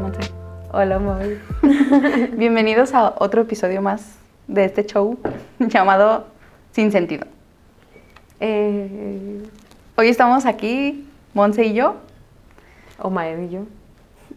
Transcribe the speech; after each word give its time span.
Monse. 0.00 0.20
Hola, 0.72 0.98
Mavi. 0.98 1.38
Bienvenidos 2.36 2.94
a 2.94 3.14
otro 3.18 3.42
episodio 3.42 3.82
más 3.82 4.16
de 4.46 4.64
este 4.64 4.84
show 4.86 5.18
llamado 5.58 6.26
Sin 6.72 6.92
Sentido. 6.92 7.26
Eh, 8.40 9.42
Hoy 9.96 10.08
estamos 10.08 10.46
aquí, 10.46 11.06
Monse 11.34 11.64
y 11.66 11.74
yo. 11.74 11.96
o 12.98 13.10
Maeve 13.10 13.44
y 13.46 13.50
yo. 13.50 13.60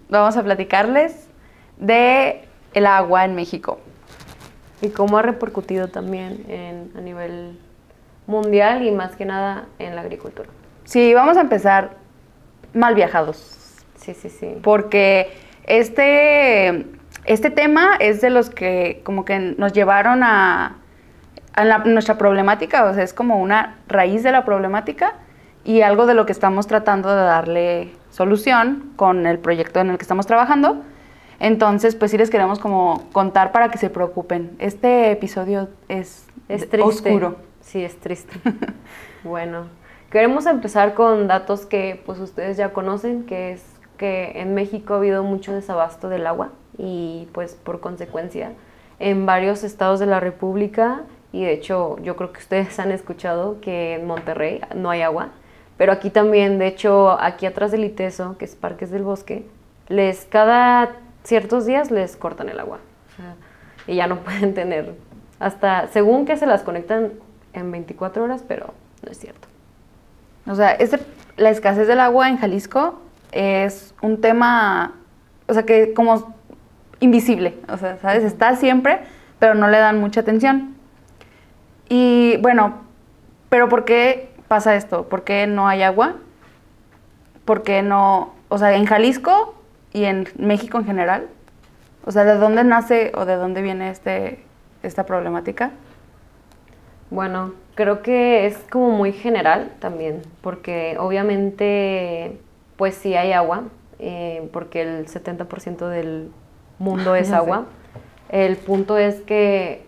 Vamos 0.10 0.36
a 0.38 0.44
platicarles 0.44 1.28
de 1.78 2.44
el 2.74 2.86
agua 2.86 3.24
en 3.26 3.36
México. 3.36 3.80
Y 4.82 4.90
cómo 4.90 5.18
ha 5.18 5.22
repercutido 5.22 5.88
también 5.88 6.44
en, 6.50 6.92
a 6.98 7.02
nivel 7.02 7.58
mundial 8.28 8.84
y 8.86 8.92
más 8.92 9.16
que 9.16 9.26
nada 9.26 9.66
en 9.80 9.96
la 9.96 10.02
agricultura. 10.02 10.50
Sí, 10.84 11.14
vamos 11.14 11.38
a 11.38 11.42
empezar 11.42 11.92
mal 12.74 12.94
viajados, 12.96 13.58
Sí, 13.96 14.14
sí, 14.14 14.30
sí. 14.30 14.58
porque 14.62 15.32
este, 15.66 16.86
este 17.26 17.50
tema 17.50 17.96
es 18.00 18.22
de 18.22 18.30
los 18.30 18.50
que 18.50 19.02
como 19.04 19.26
que 19.26 19.40
nos 19.40 19.74
llevaron 19.74 20.24
a, 20.24 20.78
a 21.54 21.66
la- 21.66 21.80
nuestra 21.80 22.18
problemática, 22.18 22.86
o 22.86 22.94
sea, 22.94 23.04
es 23.04 23.14
como 23.14 23.40
una 23.42 23.78
raíz 23.88 24.24
de 24.24 24.32
la 24.32 24.46
problemática 24.46 25.14
y 25.64 25.82
algo 25.82 26.06
de 26.06 26.14
lo 26.14 26.26
que 26.26 26.32
estamos 26.34 26.68
tratando 26.68 27.10
de 27.10 27.22
darle 27.24 27.92
solución 28.10 28.92
con 28.96 29.26
el 29.26 29.40
proyecto 29.40 29.80
en 29.80 29.90
el 29.90 29.98
que 29.98 30.04
estamos 30.04 30.26
trabajando. 30.28 30.82
Entonces, 31.40 31.96
pues 31.96 32.12
sí 32.12 32.18
les 32.18 32.30
queremos 32.30 32.60
como 32.60 33.10
contar 33.12 33.52
para 33.52 33.70
que 33.70 33.78
se 33.78 33.90
preocupen. 33.90 34.52
Este 34.60 35.12
episodio 35.12 35.70
es, 35.90 36.26
Es 36.48 36.70
triste. 36.70 36.82
oscuro. 36.82 37.38
Sí, 37.62 37.84
es 37.84 37.98
triste. 38.00 38.34
bueno, 39.24 39.68
queremos 40.12 40.46
empezar 40.46 40.94
con 40.94 41.28
datos 41.28 41.66
que 41.66 42.02
pues 42.06 42.20
ustedes 42.20 42.56
ya 42.58 42.72
conocen, 42.72 43.24
que 43.26 43.54
es 43.54 43.64
que 44.04 44.34
en 44.42 44.54
México 44.54 44.96
ha 44.96 44.98
habido 44.98 45.24
mucho 45.24 45.54
desabasto 45.54 46.10
del 46.10 46.28
agua 46.28 46.50
y 46.78 47.30
pues 47.32 47.56
por 47.56 47.80
consecuencia 47.80 48.52
en 49.00 49.26
varios 49.26 49.64
estados 49.64 50.02
de 50.02 50.08
la 50.08 50.20
República 50.20 51.04
y 51.32 51.46
de 51.46 51.54
hecho 51.54 51.96
yo 52.04 52.18
creo 52.18 52.34
que 52.34 52.40
ustedes 52.40 52.78
han 52.82 52.92
escuchado 52.92 53.62
que 53.62 53.94
en 53.94 54.06
Monterrey 54.06 54.60
no 54.76 54.90
hay 54.90 55.04
agua, 55.04 55.30
pero 55.78 55.94
aquí 55.94 56.10
también, 56.10 56.60
de 56.60 56.68
hecho, 56.68 57.12
aquí 57.12 57.46
atrás 57.46 57.72
del 57.72 57.86
ITESO, 57.86 58.38
que 58.38 58.44
es 58.44 58.56
Parques 58.56 58.92
del 58.92 59.04
Bosque, 59.04 59.48
les 59.88 60.26
cada 60.26 60.98
ciertos 61.24 61.66
días 61.66 61.90
les 61.90 62.18
cortan 62.18 62.50
el 62.50 62.60
agua. 62.60 62.80
Y 63.88 63.96
ya 63.96 64.08
no 64.08 64.20
pueden 64.26 64.54
tener 64.54 64.96
hasta, 65.40 65.88
según 65.94 66.26
que 66.26 66.36
se 66.36 66.46
las 66.46 66.62
conectan 66.62 67.14
en 67.54 67.72
24 67.72 68.22
horas, 68.22 68.44
pero 68.46 68.74
no 69.02 69.12
es 69.14 69.18
cierto. 69.18 69.48
O 70.46 70.56
sea, 70.56 70.72
este- 70.72 71.00
la 71.38 71.52
escasez 71.52 71.88
del 71.88 72.02
agua 72.02 72.28
en 72.28 72.38
Jalisco 72.38 73.00
es 73.34 73.94
un 74.02 74.22
tema, 74.22 74.96
o 75.48 75.54
sea, 75.54 75.64
que 75.64 75.94
como 75.94 76.36
invisible, 77.00 77.58
o 77.68 77.78
sea, 77.78 77.98
¿sabes? 77.98 78.24
Está 78.24 78.56
siempre, 78.56 79.00
pero 79.40 79.56
no 79.56 79.68
le 79.68 79.78
dan 79.78 80.00
mucha 80.00 80.22
atención. 80.22 80.76
Y 81.90 82.38
bueno, 82.38 82.82
pero 83.50 83.70
¿por 83.70 83.86
qué 83.86 84.32
pasa 84.48 84.76
esto? 84.76 85.10
¿Por 85.10 85.24
qué 85.24 85.48
no 85.48 85.68
hay 85.68 85.84
agua? 85.84 86.16
¿Por 87.46 87.64
qué 87.64 87.82
no, 87.82 88.34
o 88.50 88.58
sea, 88.58 88.76
en 88.76 88.86
Jalisco 88.86 89.56
y 89.92 90.06
en 90.06 90.28
México 90.38 90.78
en 90.78 90.86
general? 90.86 91.28
O 92.06 92.12
sea, 92.12 92.24
¿de 92.24 92.36
dónde 92.36 92.64
nace 92.64 93.12
o 93.16 93.26
de 93.26 93.36
dónde 93.36 93.62
viene 93.62 93.90
este, 93.90 94.44
esta 94.82 95.06
problemática? 95.06 95.72
Bueno, 97.10 97.54
creo 97.76 98.02
que 98.02 98.46
es 98.46 98.58
como 98.70 98.92
muy 98.92 99.12
general 99.12 99.72
también, 99.80 100.22
porque 100.42 100.96
obviamente, 101.00 102.40
pues 102.76 102.96
sí 102.96 103.16
hay 103.16 103.34
agua, 103.34 103.64
eh, 104.00 104.50
porque 104.52 104.82
el 104.82 105.08
70% 105.08 105.88
del 105.88 106.32
mundo 106.80 107.16
es 107.16 107.32
agua. 107.32 107.66
El 108.30 108.58
punto 108.58 108.98
es 108.98 109.22
que 109.22 109.86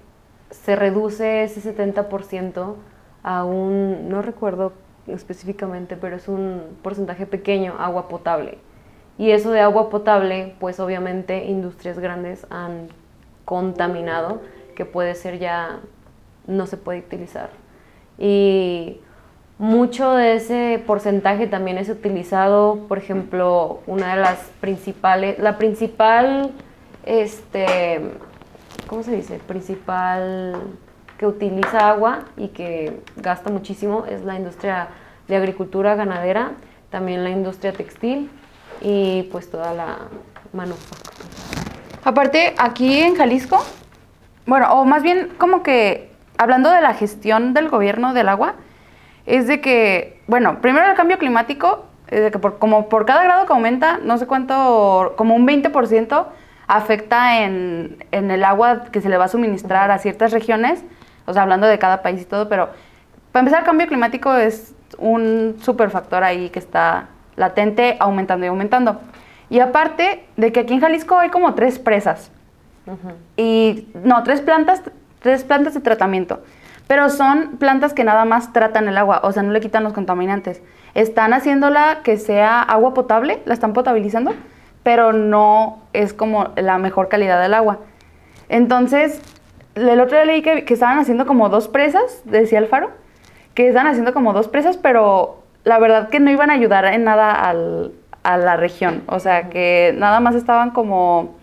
se 0.52 0.76
reduce 0.76 1.44
ese 1.44 1.76
70% 1.76 2.76
a 3.24 3.44
un, 3.44 4.08
no 4.09 4.22
recuerdo 4.22 4.74
específicamente, 5.08 5.98
pero 5.98 6.16
es 6.16 6.28
un 6.28 6.78
porcentaje 6.82 7.26
pequeño, 7.26 7.76
agua 7.80 8.08
potable. 8.08 8.58
Y 9.18 9.32
eso 9.32 9.52
de 9.52 9.62
agua 9.62 9.90
potable, 9.90 10.56
pues 10.59 10.80
obviamente 10.80 11.46
industrias 11.46 12.00
grandes 12.00 12.46
han 12.50 12.90
contaminado, 13.46 14.42
que 14.76 14.86
puede 14.86 15.16
ser 15.16 15.40
ya, 15.40 15.80
no 16.48 16.68
se 16.68 16.78
puede 16.78 17.00
utilizar. 17.00 17.50
Y 18.18 19.00
mucho 19.58 20.14
de 20.14 20.36
ese 20.36 20.84
porcentaje 20.86 21.48
también 21.48 21.78
es 21.78 21.90
utilizado, 21.90 22.86
por 22.88 22.98
ejemplo, 22.98 23.80
una 23.88 24.16
de 24.16 24.22
las 24.22 24.40
principales, 24.60 25.40
la 25.40 25.58
principal, 25.58 26.52
este, 27.06 28.02
¿cómo 28.88 29.04
se 29.04 29.16
dice? 29.16 29.40
Principal 29.40 30.56
que 31.18 31.26
utiliza 31.26 31.90
agua 31.90 32.26
y 32.36 32.50
que 32.50 33.00
gasta 33.16 33.50
muchísimo 33.50 34.06
es 34.10 34.24
la 34.26 34.36
industria 34.36 34.90
de 35.28 35.38
agricultura 35.38 35.96
ganadera, 35.96 36.52
también 36.90 37.24
la 37.24 37.30
industria 37.30 37.72
textil 37.72 38.30
y 38.82 39.24
pues 39.32 39.50
toda 39.50 39.74
la 39.74 39.98
manufactura. 40.52 41.16
Aparte, 42.04 42.54
aquí 42.58 43.00
en 43.00 43.16
Jalisco, 43.16 43.64
bueno, 44.46 44.74
o 44.74 44.86
más 44.86 45.02
bien 45.02 45.30
como 45.38 45.64
que 45.64 46.12
hablando 46.38 46.70
de 46.70 46.82
la 46.82 46.94
gestión 46.94 47.54
del 47.54 47.70
gobierno 47.70 48.14
del 48.14 48.28
agua, 48.30 48.56
es 49.25 49.47
de 49.47 49.62
que, 49.62 50.19
bueno, 50.28 50.62
primero 50.62 50.88
el 50.88 50.96
cambio 50.96 51.18
climático, 51.18 51.86
es 52.08 52.22
de 52.22 52.31
que 52.31 52.40
por, 52.40 52.59
como 52.59 52.90
por 52.90 53.06
cada 53.06 53.24
grado 53.24 53.46
que 53.46 53.53
aumenta, 53.53 53.97
no 53.97 54.18
sé 54.18 54.28
cuánto, 54.28 55.13
como 55.18 55.36
un 55.36 55.47
20% 55.47 56.25
afecta 56.68 57.44
en, 57.44 58.03
en 58.12 58.31
el 58.31 58.44
agua 58.44 58.85
que 58.91 59.02
se 59.02 59.09
le 59.09 59.18
va 59.18 59.25
a 59.25 59.30
suministrar 59.30 59.91
a 59.91 59.97
ciertas 59.97 60.31
regiones, 60.31 60.84
o 61.25 61.34
sea, 61.34 61.44
hablando 61.44 61.68
de 61.68 61.80
cada 61.80 62.02
país 62.02 62.22
y 62.22 62.25
todo, 62.25 62.50
pero 62.50 62.69
para 63.35 63.41
empezar, 63.41 63.59
el 63.59 63.66
cambio 63.66 63.88
climático 63.88 64.34
es 64.34 64.74
un 64.97 65.58
super 65.62 65.90
factor 65.90 66.24
ahí 66.24 66.50
que 66.50 66.59
está 66.59 67.09
latente, 67.35 67.97
aumentando 68.00 68.46
y 68.46 68.47
aumentando. 68.47 69.02
Y 69.50 69.59
aparte 69.59 70.25
de 70.38 70.53
que 70.53 70.62
aquí 70.62 70.74
en 70.74 70.80
Jalisco 70.80 71.18
hay 71.18 71.30
como 71.30 71.53
tres 71.53 71.78
presas. 71.78 72.31
Y 73.35 73.90
no, 74.06 74.24
tres 74.24 74.40
plantas, 74.40 74.84
tres 75.19 75.44
plantas 75.44 75.74
de 75.74 75.81
tratamiento. 75.81 76.44
Pero 76.88 77.09
son 77.09 77.57
plantas 77.57 77.94
que 77.94 78.03
nada 78.03 78.25
más 78.25 78.53
tratan 78.53 78.88
el 78.88 78.97
agua, 78.97 79.22
o 79.23 79.31
sea, 79.31 79.44
no 79.44 79.51
le 79.51 79.59
quitan 79.59 79.84
los 79.84 79.94
contaminantes. 79.94 80.62
Están 80.94 81.34
haciéndola 81.34 82.00
que 82.03 82.18
sea 82.18 82.62
agua 82.62 82.94
potable, 82.94 83.41
la 83.46 83.53
están 83.53 83.73
potabilizando, 83.73 84.34
pero 84.84 85.12
no 85.12 85.79
es 85.94 86.13
como 86.13 86.50
la 86.56 86.78
mejor 86.78 87.09
calidad 87.09 87.41
del 87.41 87.56
agua. 87.56 87.79
Entonces, 88.50 89.19
el 89.73 90.00
otro 90.00 90.16
día 90.18 90.25
leí 90.25 90.41
que, 90.41 90.63
estaban 90.68 91.00
haciendo 91.00 91.25
como 91.25 91.50
dos 91.50 91.68
presas, 91.68 92.22
decía 92.25 92.59
Alfaro, 92.59 92.91
que 93.56 93.67
estaban 93.67 93.88
haciendo 93.88 94.13
como 94.13 94.34
dos 94.34 94.47
presas, 94.47 94.78
pero 94.78 95.44
la 95.63 95.79
verdad 95.79 96.09
que 96.09 96.19
no 96.19 96.29
iban 96.29 96.52
a 96.52 96.53
ayudar 96.53 96.85
en 96.85 97.03
nada 97.03 97.34
al- 97.34 97.91
a 98.23 98.38
la 98.38 98.57
región. 98.57 99.03
O 99.07 99.19
sea, 99.19 99.50
que 99.50 99.94
nada 99.97 100.19
más 100.19 100.35
estaban 100.35 100.69
como 100.72 101.35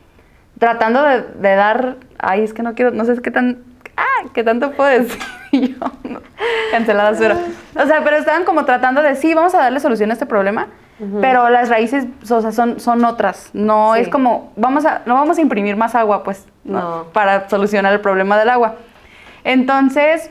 tratando 0.59 1.03
de, 1.03 1.23
de 1.23 1.55
dar, 1.57 1.97
ay, 2.19 2.45
es 2.45 2.53
que 2.55 2.63
no 2.63 2.75
quiero, 2.75 2.93
no 2.93 3.05
sé 3.05 3.21
qué 3.21 3.31
tan, 3.33 3.65
ah, 3.97 4.29
qué 4.33 4.43
tanto 4.45 4.73
puedo 4.73 4.89
decir 4.91 5.19
yo, 5.53 5.87
no, 6.09 6.21
cancelada 6.71 7.13
cero. 7.17 7.37
O 7.77 7.87
sea, 7.87 8.03
pero 8.05 8.17
estaban 8.17 8.45
como 8.45 8.65
tratando 8.65 9.03
de, 9.03 9.15
sí, 9.17 9.35
vamos 9.35 9.55
a 9.55 9.59
darle 9.59 9.81
solución 9.81 10.11
a 10.11 10.15
este 10.15 10.27
problema, 10.27 10.69
pero 11.21 11.49
las 11.49 11.69
raíces, 11.69 12.05
o 12.31 12.41
sea, 12.41 12.53
son, 12.53 12.79
son 12.79 13.05
otras. 13.05 13.51
No 13.55 13.95
Sí. 13.97 14.03
es 14.03 14.09
como, 14.09 14.53
vamos 14.57 14.85
a, 14.87 15.03
no 15.05 15.15
vamos 15.15 15.37
a 15.39 15.41
imprimir 15.41 15.77
más 15.77 15.95
agua, 15.97 16.23
pues, 16.23 16.47
no, 16.65 16.81
No. 16.81 17.05
para 17.13 17.49
solucionar 17.49 17.93
el 17.93 18.01
problema 18.01 18.39
del 18.39 18.49
agua. 18.51 18.77
Entonces, 19.45 20.31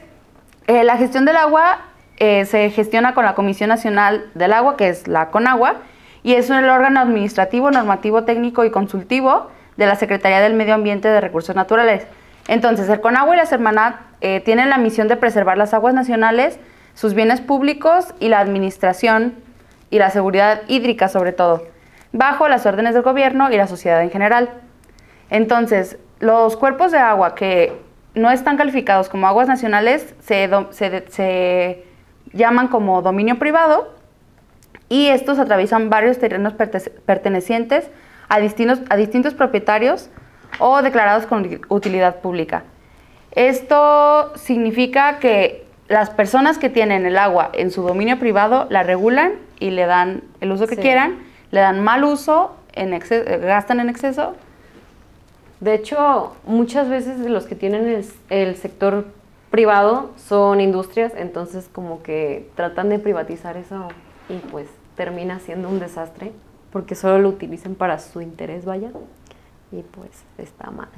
eh, 0.67 0.83
la 0.83 0.97
gestión 0.97 1.25
del 1.25 1.35
agua 1.37 1.79
eh, 2.17 2.45
se 2.45 2.69
gestiona 2.69 3.13
con 3.13 3.25
la 3.25 3.33
Comisión 3.35 3.67
Nacional 3.69 4.25
del 4.35 4.53
Agua, 4.53 4.77
que 4.77 4.89
es 4.89 5.07
la 5.07 5.29
CONAGUA, 5.29 5.75
y 6.23 6.33
es 6.35 6.49
el 6.49 6.69
órgano 6.69 6.99
administrativo, 6.99 7.71
normativo, 7.71 8.23
técnico 8.23 8.63
y 8.63 8.69
consultivo 8.71 9.49
de 9.75 9.87
la 9.87 9.95
Secretaría 9.95 10.39
del 10.39 10.53
Medio 10.53 10.75
Ambiente 10.75 11.07
de 11.09 11.19
Recursos 11.19 11.55
Naturales. 11.55 12.05
Entonces, 12.51 12.89
el 12.89 12.99
CONAGUA 12.99 13.35
y 13.35 13.37
la 13.37 13.45
Sermanat 13.45 13.95
eh, 14.19 14.41
tienen 14.41 14.69
la 14.69 14.77
misión 14.77 15.07
de 15.07 15.15
preservar 15.15 15.57
las 15.57 15.73
aguas 15.73 15.93
nacionales, 15.93 16.59
sus 16.95 17.13
bienes 17.13 17.39
públicos 17.39 18.13
y 18.19 18.27
la 18.27 18.39
administración 18.39 19.35
y 19.89 19.99
la 19.99 20.09
seguridad 20.09 20.63
hídrica 20.67 21.07
sobre 21.07 21.31
todo, 21.31 21.65
bajo 22.11 22.49
las 22.49 22.65
órdenes 22.65 22.93
del 22.93 23.03
gobierno 23.03 23.49
y 23.49 23.55
la 23.55 23.67
sociedad 23.67 24.01
en 24.01 24.11
general. 24.11 24.49
Entonces, 25.29 25.97
los 26.19 26.57
cuerpos 26.57 26.91
de 26.91 26.97
agua 26.97 27.35
que 27.35 27.71
no 28.15 28.29
están 28.31 28.57
calificados 28.57 29.07
como 29.07 29.27
aguas 29.27 29.47
nacionales 29.47 30.13
se, 30.19 30.49
se 30.71 31.05
se 31.07 31.85
llaman 32.33 32.67
como 32.67 33.01
dominio 33.01 33.39
privado 33.39 33.95
y 34.89 35.07
estos 35.07 35.39
atraviesan 35.39 35.89
varios 35.89 36.19
terrenos 36.19 36.53
perte- 36.57 36.91
pertenecientes 37.05 37.89
a 38.27 38.39
distintos, 38.39 38.81
a 38.89 38.97
distintos 38.97 39.35
propietarios 39.35 40.09
o 40.59 40.81
declarados 40.81 41.25
con 41.25 41.61
utilidad 41.69 42.17
pública. 42.17 42.63
Esto 43.31 44.31
significa 44.35 45.19
que 45.19 45.65
las 45.87 46.09
personas 46.09 46.57
que 46.57 46.69
tienen 46.69 47.05
el 47.05 47.17
agua 47.17 47.49
en 47.53 47.71
su 47.71 47.81
dominio 47.81 48.19
privado 48.19 48.67
la 48.69 48.83
regulan 48.83 49.33
y 49.59 49.71
le 49.71 49.85
dan 49.85 50.23
el 50.41 50.51
uso 50.51 50.67
que 50.67 50.75
Sí. 50.75 50.81
quieran, 50.81 51.19
le 51.51 51.59
dan 51.59 51.81
mal 51.83 52.03
uso 52.03 52.55
en 52.73 52.93
exceso, 52.93 53.25
gastan 53.41 53.79
en 53.79 53.89
exceso. 53.89 54.35
De 55.59 55.73
hecho, 55.73 56.35
muchas 56.45 56.89
veces 56.89 57.19
los 57.19 57.45
que 57.45 57.55
tienen 57.55 57.87
el, 57.87 58.05
el 58.29 58.55
sector 58.55 59.05
privado 59.49 60.11
son 60.17 60.61
industrias, 60.61 61.13
entonces 61.15 61.69
como 61.71 62.01
que 62.03 62.49
tratan 62.55 62.89
de 62.89 62.99
privatizar 62.99 63.57
eso 63.57 63.89
y 64.29 64.37
pues 64.49 64.67
termina 64.95 65.39
siendo 65.39 65.67
un 65.69 65.79
desastre 65.79 66.31
porque 66.71 66.95
solo 66.95 67.19
lo 67.19 67.29
utilizan 67.29 67.75
para 67.75 67.99
su 67.99 68.21
interés, 68.21 68.63
vaya, 68.65 68.89
y 69.71 69.81
pues 69.81 70.09
está 70.37 70.71
mal. 70.71 70.89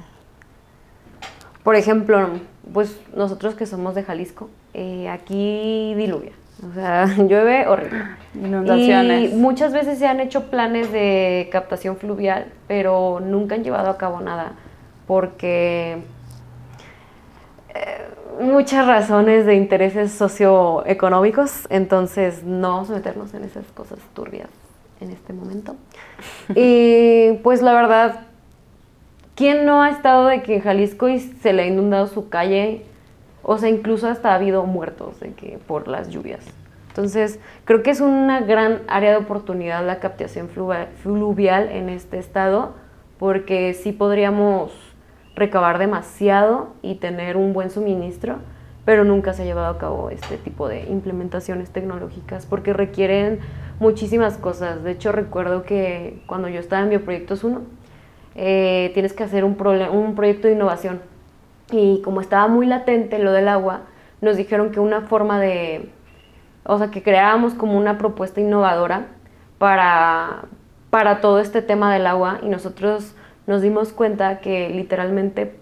Por 1.62 1.76
ejemplo, 1.76 2.28
pues 2.72 3.00
nosotros 3.16 3.54
que 3.54 3.66
somos 3.66 3.94
de 3.94 4.02
Jalisco, 4.02 4.50
eh, 4.74 5.08
aquí 5.08 5.94
diluvia, 5.96 6.32
o 6.68 6.74
sea, 6.74 7.06
llueve 7.16 7.66
horrible. 7.66 8.04
Inundaciones. 8.34 9.32
Y 9.32 9.34
muchas 9.34 9.72
veces 9.72 9.98
se 9.98 10.06
han 10.06 10.20
hecho 10.20 10.50
planes 10.50 10.92
de 10.92 11.48
captación 11.50 11.96
fluvial, 11.96 12.52
pero 12.68 13.20
nunca 13.20 13.54
han 13.54 13.64
llevado 13.64 13.88
a 13.88 13.96
cabo 13.96 14.20
nada, 14.20 14.52
porque 15.06 16.02
eh, 17.74 18.04
muchas 18.40 18.86
razones 18.86 19.46
de 19.46 19.54
intereses 19.54 20.12
socioeconómicos, 20.12 21.66
entonces 21.70 22.44
no 22.44 22.70
vamos 22.70 22.90
a 22.90 22.94
meternos 22.94 23.32
en 23.32 23.44
esas 23.44 23.66
cosas 23.72 23.98
turbias 24.12 24.48
en 25.00 25.10
este 25.10 25.32
momento. 25.32 25.76
y 26.54 27.38
pues 27.42 27.62
la 27.62 27.72
verdad, 27.72 28.26
¿quién 29.34 29.66
no 29.66 29.82
ha 29.82 29.90
estado 29.90 30.26
de 30.26 30.42
que 30.42 30.56
en 30.56 30.60
Jalisco 30.62 31.08
y 31.08 31.20
se 31.20 31.52
le 31.52 31.62
ha 31.62 31.66
inundado 31.66 32.06
su 32.06 32.28
calle? 32.28 32.84
O 33.42 33.58
sea, 33.58 33.68
incluso 33.68 34.08
hasta 34.08 34.32
ha 34.32 34.36
habido 34.36 34.64
muertos 34.64 35.20
de 35.20 35.32
que 35.32 35.58
por 35.66 35.88
las 35.88 36.08
lluvias. 36.08 36.44
Entonces, 36.88 37.40
creo 37.64 37.82
que 37.82 37.90
es 37.90 38.00
una 38.00 38.40
gran 38.40 38.82
área 38.86 39.10
de 39.10 39.16
oportunidad 39.16 39.84
la 39.84 39.98
captación 39.98 40.48
fluvial 40.48 41.68
en 41.70 41.88
este 41.88 42.18
estado, 42.18 42.74
porque 43.18 43.74
sí 43.74 43.90
podríamos 43.90 44.72
recabar 45.34 45.78
demasiado 45.78 46.68
y 46.82 46.96
tener 46.96 47.36
un 47.36 47.52
buen 47.52 47.70
suministro, 47.70 48.36
pero 48.84 49.02
nunca 49.02 49.32
se 49.32 49.42
ha 49.42 49.44
llevado 49.44 49.74
a 49.74 49.78
cabo 49.78 50.10
este 50.10 50.36
tipo 50.36 50.68
de 50.68 50.82
implementaciones 50.84 51.70
tecnológicas 51.70 52.46
porque 52.46 52.72
requieren 52.72 53.40
muchísimas 53.80 54.36
cosas. 54.36 54.84
De 54.84 54.92
hecho, 54.92 55.10
recuerdo 55.10 55.64
que 55.64 56.22
cuando 56.26 56.48
yo 56.48 56.60
estaba 56.60 56.82
en 56.82 56.90
Bioproyectos 56.90 57.42
1, 57.42 57.62
eh, 58.34 58.90
tienes 58.94 59.12
que 59.12 59.24
hacer 59.24 59.44
un, 59.44 59.54
proyecto 59.56 60.48
de 60.48 60.54
innovación. 60.54 61.00
Y 61.70 62.02
como 62.02 62.20
estaba 62.20 62.48
muy 62.48 62.66
latente 62.66 63.18
lo 63.18 63.32
del 63.32 63.48
agua, 63.48 63.82
nos 64.20 64.36
dijeron 64.36 64.70
que 64.70 64.80
una 64.80 65.02
forma 65.02 65.40
de, 65.40 65.90
o 66.64 66.78
sea, 66.78 66.90
que 66.90 67.02
creáramos 67.02 67.54
como 67.54 67.78
una 67.78 67.98
propuesta 67.98 68.40
innovadora 68.40 69.06
para, 69.58 70.44
para 70.90 71.20
todo 71.20 71.40
este 71.40 71.62
tema 71.62 71.92
del 71.92 72.06
agua 72.06 72.38
y 72.42 72.48
nosotros 72.48 73.14
nos 73.46 73.62
dimos 73.62 73.92
cuenta 73.92 74.40
que 74.40 74.68
literalmente 74.70 75.54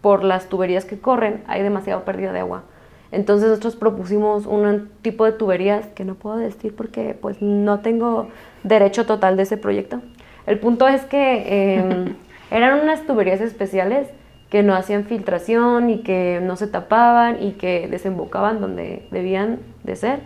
por 0.00 0.24
las 0.24 0.48
tuberías 0.48 0.84
que 0.84 0.98
corren 0.98 1.42
hay 1.46 1.62
demasiada 1.62 2.04
pérdida 2.04 2.32
de 2.32 2.40
agua. 2.40 2.62
Entonces 3.10 3.48
nosotros 3.48 3.76
propusimos 3.76 4.46
un 4.46 4.90
tipo 5.02 5.24
de 5.24 5.32
tuberías 5.32 5.86
que 5.88 6.04
no 6.04 6.14
puedo 6.14 6.36
decir 6.36 6.76
porque 6.76 7.16
pues 7.18 7.40
no 7.40 7.80
tengo 7.80 8.28
derecho 8.64 9.06
total 9.06 9.36
de 9.36 9.44
ese 9.44 9.56
proyecto. 9.56 10.00
El 10.48 10.58
punto 10.58 10.88
es 10.88 11.04
que 11.04 11.44
eh, 11.46 12.14
eran 12.50 12.80
unas 12.80 13.02
tuberías 13.06 13.40
especiales 13.40 14.08
que 14.50 14.62
no 14.62 14.74
hacían 14.74 15.04
filtración 15.04 15.90
y 15.90 15.98
que 16.02 16.40
no 16.42 16.56
se 16.56 16.66
tapaban 16.66 17.42
y 17.42 17.52
que 17.52 17.86
desembocaban 17.88 18.60
donde 18.60 19.06
debían 19.10 19.58
de 19.84 19.94
ser. 19.94 20.20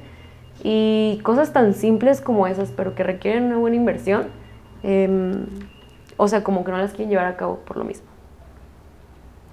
Y 0.63 1.19
cosas 1.25 1.53
tan 1.53 1.75
simples 1.75 2.21
como 2.21 2.47
esas, 2.47 2.71
pero 2.71 2.95
que 2.95 3.03
requieren 3.03 3.45
una 3.47 3.57
buena 3.57 3.75
inversión, 3.77 4.29
em, 4.85 5.47
o 6.17 6.29
sea, 6.29 6.45
como 6.45 6.63
que 6.65 6.71
no 6.71 6.79
las 6.79 6.93
quieren 6.93 7.11
llevar 7.11 7.27
a 7.27 7.37
cabo 7.37 7.57
por 7.67 7.77
lo 7.77 7.85
mismo. 7.85 8.07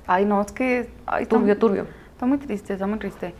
Ay, 0.05 0.25
no, 0.25 0.41
es 0.41 0.51
que... 0.51 0.89
Ay, 1.07 1.23
está- 1.23 1.35
Turbio, 1.37 1.57
turbio. 1.57 1.85
Está 2.13 2.25
muy 2.27 2.37
triste, 2.37 2.73
está 2.73 2.85
muy 2.85 2.99
triste. 2.99 3.33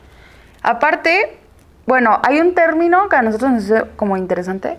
Aparte, 0.64 1.38
bueno, 1.86 2.20
hay 2.24 2.40
un 2.40 2.56
término 2.56 3.08
que 3.08 3.16
a 3.18 3.22
nosotros 3.22 3.52
nos 3.52 3.70
hace 3.72 3.86
como 3.96 4.18
interesante, 4.18 4.78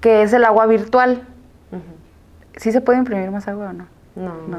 que 0.00 0.22
es 0.22 0.32
el 0.32 0.44
agua 0.44 0.64
virtual. 0.66 1.26
¿Sí 2.56 2.72
se 2.72 2.80
puede 2.80 2.98
imprimir 2.98 3.30
más 3.30 3.48
agua 3.48 3.70
o 3.70 3.72
no? 3.72 3.86
No, 4.14 4.34
No, 4.46 4.58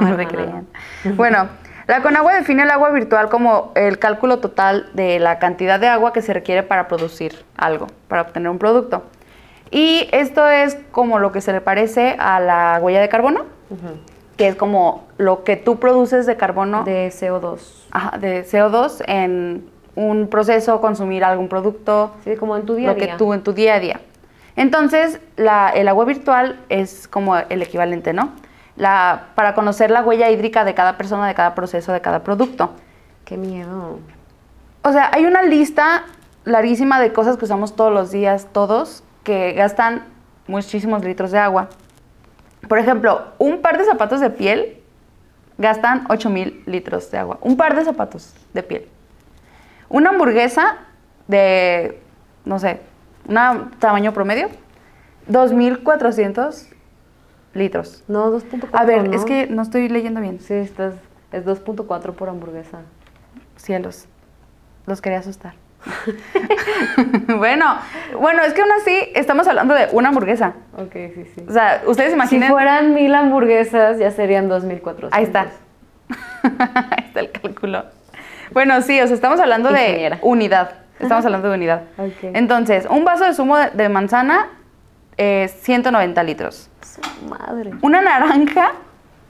no. 0.00 0.64
Bueno, 1.16 1.48
la 1.86 2.02
Conagua 2.02 2.34
define 2.34 2.62
el 2.62 2.70
agua 2.70 2.90
virtual 2.90 3.28
como 3.28 3.72
el 3.74 3.98
cálculo 3.98 4.38
total 4.38 4.90
de 4.94 5.18
la 5.18 5.38
cantidad 5.38 5.80
de 5.80 5.88
agua 5.88 6.12
que 6.12 6.22
se 6.22 6.32
requiere 6.32 6.62
para 6.62 6.86
producir 6.88 7.44
algo, 7.56 7.86
para 8.08 8.22
obtener 8.22 8.48
un 8.50 8.58
producto. 8.58 9.04
Y 9.70 10.08
esto 10.12 10.48
es 10.48 10.76
como 10.90 11.18
lo 11.18 11.32
que 11.32 11.40
se 11.40 11.52
le 11.52 11.60
parece 11.60 12.16
a 12.18 12.40
la 12.40 12.78
huella 12.82 13.00
de 13.00 13.08
carbono, 13.08 13.44
que 14.36 14.48
es 14.48 14.56
como 14.56 15.06
lo 15.16 15.44
que 15.44 15.56
tú 15.56 15.78
produces 15.78 16.26
de 16.26 16.36
carbono 16.36 16.82
De 16.84 17.08
CO2. 17.08 17.86
Ajá, 17.92 18.18
de 18.18 18.44
CO2 18.44 19.02
en 19.06 19.68
un 19.94 20.28
proceso, 20.28 20.80
consumir 20.80 21.24
algún 21.24 21.48
producto, 21.48 22.12
Sí, 22.24 22.36
como 22.36 22.56
en 22.56 22.66
tu 22.66 22.74
día 22.74 22.90
a 22.90 22.92
lo 22.92 22.98
que 22.98 23.06
día. 23.06 23.16
tú 23.16 23.32
en 23.32 23.42
tu 23.42 23.52
día 23.52 23.74
a 23.74 23.80
día. 23.80 24.00
Entonces, 24.60 25.20
la- 25.38 25.70
el 25.70 25.88
agua 25.88 26.04
virtual 26.04 26.60
es 26.68 27.08
como 27.08 27.34
el 27.34 27.62
equivalente, 27.62 28.12
¿no? 28.12 28.32
La, 28.76 29.28
para 29.34 29.54
conocer 29.54 29.90
la 29.90 30.02
huella 30.02 30.28
hídrica 30.28 30.66
de 30.66 30.74
cada 30.74 30.98
persona, 30.98 31.26
de 31.26 31.34
cada 31.34 31.54
proceso, 31.54 31.92
de 31.94 32.02
cada 32.02 32.22
producto. 32.22 32.74
Qué 33.24 33.38
miedo. 33.38 34.00
O 34.82 34.92
sea, 34.92 35.10
hay 35.14 35.24
una 35.24 35.40
lista 35.44 36.04
larguísima 36.44 37.00
de 37.00 37.10
cosas 37.10 37.38
que 37.38 37.46
usamos 37.46 37.74
todos 37.74 37.90
los 37.90 38.10
días, 38.10 38.48
todos, 38.52 39.02
que 39.24 39.54
gastan 39.54 40.02
muchísimos 40.46 41.02
litros 41.06 41.30
de 41.30 41.38
agua. 41.38 41.70
Por 42.68 42.78
ejemplo, 42.78 43.28
un 43.38 43.62
par 43.62 43.78
de 43.78 43.86
zapatos 43.86 44.20
de 44.20 44.28
piel 44.28 44.76
gastan 45.56 46.04
8000 46.10 46.64
litros 46.66 47.10
de 47.10 47.16
agua. 47.16 47.38
Un 47.40 47.56
par 47.56 47.74
de 47.76 47.82
zapatos 47.86 48.34
de 48.52 48.62
piel. 48.62 48.88
Una 49.88 50.10
hamburguesa 50.10 50.76
de, 51.28 51.98
no 52.44 52.58
sé, 52.58 52.89
un 53.30 53.70
tamaño 53.78 54.12
promedio, 54.12 54.48
2400 55.26 56.68
litros. 57.54 58.04
No, 58.08 58.32
2.4. 58.32 58.68
A 58.72 58.84
ver, 58.84 59.08
¿no? 59.08 59.16
es 59.16 59.24
que 59.24 59.46
no 59.46 59.62
estoy 59.62 59.88
leyendo 59.88 60.20
bien. 60.20 60.40
Sí, 60.40 60.54
estás, 60.54 60.94
es 61.32 61.46
2.4 61.46 62.14
por 62.14 62.28
hamburguesa. 62.28 62.80
Cielos, 63.56 64.06
los 64.86 65.00
quería 65.00 65.18
asustar. 65.18 65.54
bueno, 67.38 67.78
bueno, 68.18 68.42
es 68.42 68.52
que 68.52 68.62
aún 68.62 68.72
así 68.72 68.96
estamos 69.14 69.46
hablando 69.48 69.74
de 69.74 69.88
una 69.92 70.08
hamburguesa. 70.08 70.54
Ok, 70.76 70.92
sí, 70.92 71.24
sí. 71.34 71.44
O 71.48 71.52
sea, 71.52 71.82
ustedes 71.86 72.12
imaginen. 72.12 72.48
Si 72.48 72.52
fueran 72.52 72.94
mil 72.94 73.14
hamburguesas, 73.14 73.98
ya 73.98 74.10
serían 74.10 74.48
2.400. 74.50 75.08
Ahí 75.12 75.24
está. 75.24 75.46
Ahí 76.42 77.04
está 77.06 77.20
el 77.20 77.30
cálculo. 77.30 77.84
Bueno, 78.52 78.82
sí, 78.82 79.00
o 79.00 79.06
sea, 79.06 79.14
estamos 79.14 79.38
hablando 79.38 79.70
de 79.72 80.18
unidad. 80.22 80.79
Estamos 81.00 81.24
hablando 81.24 81.48
de 81.48 81.54
unidad. 81.54 81.82
Entonces, 82.22 82.86
un 82.90 83.04
vaso 83.04 83.24
de 83.24 83.34
zumo 83.34 83.56
de, 83.56 83.70
de 83.70 83.88
manzana 83.88 84.48
es 85.16 85.52
190 85.62 86.22
litros. 86.22 86.68
Su 86.82 87.26
madre. 87.28 87.72
Una 87.82 88.00
naranja, 88.02 88.72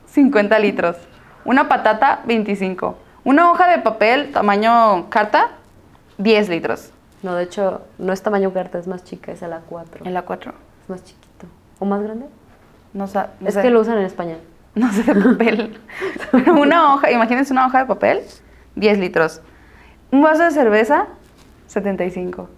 50 0.06 0.58
litros. 0.58 0.96
Una 1.44 1.68
patata, 1.68 2.20
25. 2.26 2.96
Una 3.24 3.50
hoja 3.50 3.68
de 3.68 3.78
papel 3.78 4.30
tamaño 4.32 5.08
carta, 5.10 5.48
10 6.18 6.48
litros. 6.48 6.90
No, 7.22 7.34
de 7.34 7.44
hecho, 7.44 7.82
no 7.98 8.12
es 8.12 8.22
tamaño 8.22 8.52
carta, 8.52 8.78
es 8.78 8.86
más 8.86 9.04
chica, 9.04 9.30
es 9.32 9.42
a 9.42 9.48
la 9.48 9.60
4. 9.60 10.06
En 10.06 10.14
la 10.14 10.22
4. 10.22 10.52
Es 10.82 10.90
más 10.90 11.04
chiquito. 11.04 11.46
¿O 11.78 11.84
más 11.84 12.02
grande? 12.02 12.26
No, 12.92 13.06
sa- 13.06 13.30
no 13.40 13.48
es 13.48 13.54
sé. 13.54 13.62
que 13.62 13.70
lo 13.70 13.80
usan 13.80 13.98
en 13.98 14.04
España. 14.04 14.36
No 14.74 14.90
sé 14.92 15.02
de 15.02 15.14
papel. 15.20 15.80
Una 16.56 16.94
hoja, 16.94 17.10
imagínense 17.10 17.52
una 17.52 17.66
hoja 17.66 17.80
de 17.80 17.86
papel, 17.86 18.20
10 18.76 18.98
litros. 19.00 19.40
Un 20.12 20.22
vaso 20.22 20.44
de 20.44 20.52
cerveza, 20.52 21.06
75 21.70 22.48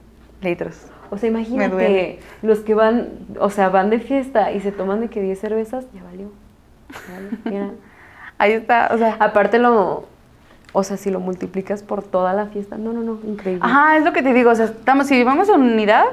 litros. 0.41 0.87
O 1.11 1.19
sea, 1.19 1.29
imagínate, 1.29 2.19
los 2.41 2.61
que 2.61 2.75
van, 2.75 3.11
o 3.39 3.51
sea, 3.51 3.69
van 3.69 3.91
de 3.91 4.01
fiesta 4.01 4.53
y 4.53 4.61
se 4.61 4.73
toman 4.73 5.01
de 5.01 5.09
que 5.09 5.21
10 5.21 5.39
cervezas, 5.39 5.85
ya 5.93 6.03
valió. 6.03 6.31
Ya 7.09 7.15
valió, 7.15 7.39
mira. 7.45 7.71
Ahí 8.39 8.53
está, 8.53 8.89
o 8.93 8.97
sea. 8.97 9.17
Aparte 9.21 9.59
lo, 9.59 10.07
o 10.73 10.83
sea, 10.83 10.97
si 10.97 11.11
lo 11.11 11.21
multiplicas 11.21 11.83
por 11.83 12.03
toda 12.03 12.33
la 12.33 12.47
fiesta, 12.47 12.79
no, 12.79 12.95
no, 12.95 13.03
no, 13.03 13.19
increíble. 13.27 13.61
Ajá, 13.63 13.99
es 13.99 14.05
lo 14.05 14.15
que 14.15 14.23
te 14.23 14.33
digo. 14.33 14.51
O 14.51 14.55
sea, 14.55 14.65
estamos, 14.65 15.07
si 15.07 15.15
vivamos 15.15 15.51
en 15.51 15.61
unidad, 15.61 16.07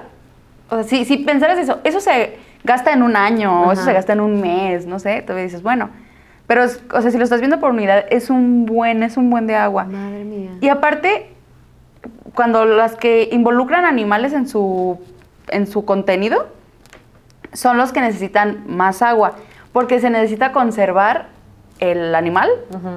o 0.70 0.75
sea, 0.75 0.84
si, 0.84 1.06
si 1.06 1.18
pensaras 1.20 1.58
eso, 1.58 1.79
eso 1.86 2.01
se 2.01 2.38
gasta 2.65 2.91
en 2.91 3.01
un 3.01 3.15
año, 3.15 3.62
o 3.62 3.72
eso 3.72 3.82
Ajá. 3.82 3.91
se 3.91 3.94
gasta 3.94 4.13
en 4.13 4.20
un 4.20 4.41
mes, 4.41 4.86
no 4.86 5.00
sé, 5.00 5.22
todavía 5.22 5.46
dices, 5.46 5.63
bueno. 5.63 5.89
Pero, 6.46 6.65
o 6.65 7.01
sea, 7.01 7.12
si 7.12 7.18
lo 7.18 7.24
estás 7.24 7.39
viendo 7.39 7.62
por 7.62 7.72
unidad, 7.72 8.03
es 8.10 8.29
un 8.29 8.65
buen, 8.65 9.03
es 9.03 9.15
un 9.15 9.29
buen 9.29 9.48
de 9.48 9.56
agua. 9.56 9.86
Madre 9.86 10.25
mía. 10.25 10.51
Y 10.60 10.68
aparte, 10.68 11.29
cuando 12.36 12.66
las 12.66 12.96
que 12.96 13.30
involucran 13.32 13.86
animales 13.86 14.34
en 14.34 14.48
su, 14.48 15.00
en 15.50 15.68
su 15.68 15.86
contenido, 15.86 16.48
son 17.54 17.78
los 17.78 17.92
que 17.92 18.02
necesitan 18.02 18.64
más 18.68 19.02
agua, 19.02 19.34
porque 19.74 20.00
se 20.00 20.10
necesita 20.10 20.52
conservar 20.52 21.28
el 21.80 22.14
animal, 22.14 22.50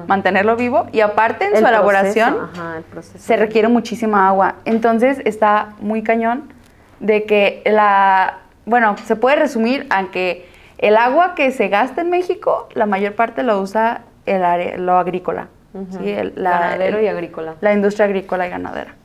mantenerlo 0.07 0.55
vivo, 0.57 0.87
y 0.91 0.99
aparte 0.99 1.45
en 1.45 1.53
El 1.55 1.59
su 1.61 1.67
elaboración 1.67 2.37
ajá, 2.53 2.81
se 3.01 3.37
requiere 3.37 3.69
muchísima 3.69 4.27
agua. 4.27 4.55
Entonces 4.65 5.21
está 5.25 5.69
muy 5.79 6.03
cañón 6.03 6.51
de 6.99 7.23
que 7.23 7.61
la, 7.65 8.39
bueno, 8.65 8.95
se 9.05 9.15
puede 9.15 9.37
resumir 9.37 9.87
a 9.89 10.07
que 10.11 10.47
el 10.79 10.97
agua 10.97 11.33
que 11.33 11.51
se 11.51 11.69
gasta 11.69 12.01
en 12.01 12.09
México, 12.09 12.67
la 12.73 12.85
mayor 12.85 13.13
parte 13.15 13.41
lo 13.43 13.61
usa 13.61 14.01
el 14.25 14.43
área, 14.43 14.77
lo 14.77 14.97
agrícola. 14.97 15.47
¿sí? 15.91 16.09
El- 16.11 16.33
la- 16.35 16.59
Ganadero 16.59 16.97
el- 16.99 17.05
y 17.05 17.07
agrícola. 17.07 17.55
La 17.61 17.73
industria 17.73 18.05
agrícola 18.05 18.47
y 18.47 18.49
ganadera. 18.49 18.95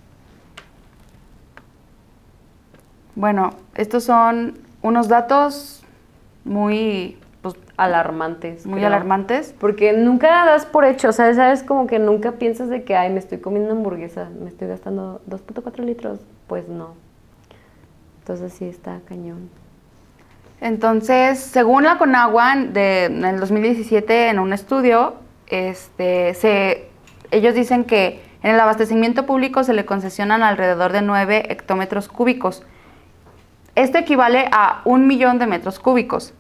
Bueno, 3.19 3.51
estos 3.75 4.05
son 4.05 4.59
unos 4.81 5.09
datos 5.09 5.83
muy, 6.45 7.19
pues, 7.43 7.57
Alarmantes. 7.77 8.65
muy 8.65 8.77
creo. 8.77 8.87
alarmantes. 8.87 9.53
Porque 9.59 9.93
nunca 9.93 10.47
das 10.47 10.67
por 10.67 10.85
hecho, 10.85 11.09
o 11.09 11.13
sea, 11.13 11.35
sabes 11.35 11.65
como 11.65 11.89
que 11.89 11.99
nunca 11.99 12.33
piensas 12.33 12.69
de 12.69 12.85
que, 12.85 12.95
ay, 12.95 13.11
me 13.11 13.19
estoy 13.19 13.39
comiendo 13.39 13.73
hamburguesa, 13.73 14.29
me 14.41 14.49
estoy 14.49 14.69
gastando 14.69 15.21
2.4 15.29 15.85
litros. 15.85 16.21
Pues 16.47 16.69
no. 16.69 16.95
Entonces 18.21 18.53
sí 18.53 18.67
está 18.67 19.01
cañón. 19.05 19.51
Entonces, 20.61 21.41
según 21.41 21.83
la 21.83 21.99
Conagua, 21.99 22.55
de, 22.55 23.07
en 23.07 23.25
el 23.25 23.41
2017, 23.41 24.29
en 24.29 24.39
un 24.39 24.53
estudio, 24.53 25.15
este, 25.49 26.35
se, 26.35 26.89
ellos 27.33 27.57
dicen 27.57 27.83
que 27.83 28.23
en 28.45 28.55
el 28.55 28.61
abastecimiento 28.61 29.27
público 29.27 29.65
se 29.65 29.73
le 29.73 29.85
concesionan 29.85 30.45
alrededor 30.45 30.93
de 30.93 31.03
9 31.03 31.47
hectómetros 31.51 32.07
cúbicos. 32.07 32.63
Esto 33.79 33.97
equivale 33.97 34.49
a 34.51 34.81
un 34.85 35.07
millón 35.07 35.39
de 35.39 35.47
metros 35.47 35.79
cúbicos. 35.79 36.35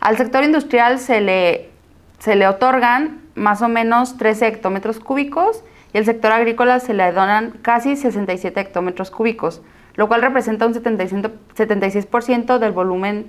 Al 0.00 0.18
sector 0.18 0.44
industrial 0.44 0.98
se 0.98 1.22
le, 1.22 1.70
se 2.18 2.36
le 2.36 2.46
otorgan 2.46 3.22
más 3.34 3.62
o 3.62 3.68
menos 3.68 4.18
13 4.18 4.48
hectómetros 4.48 5.00
cúbicos 5.00 5.64
y 5.94 5.96
al 5.96 6.04
sector 6.04 6.30
agrícola 6.30 6.80
se 6.80 6.92
le 6.92 7.10
donan 7.12 7.52
casi 7.62 7.96
67 7.96 8.60
hectómetros 8.60 9.10
cúbicos, 9.10 9.62
lo 9.94 10.08
cual 10.08 10.20
representa 10.20 10.66
un 10.66 10.74
75 10.74 11.30
76% 11.56 12.58
del 12.58 12.72
volumen 12.72 13.28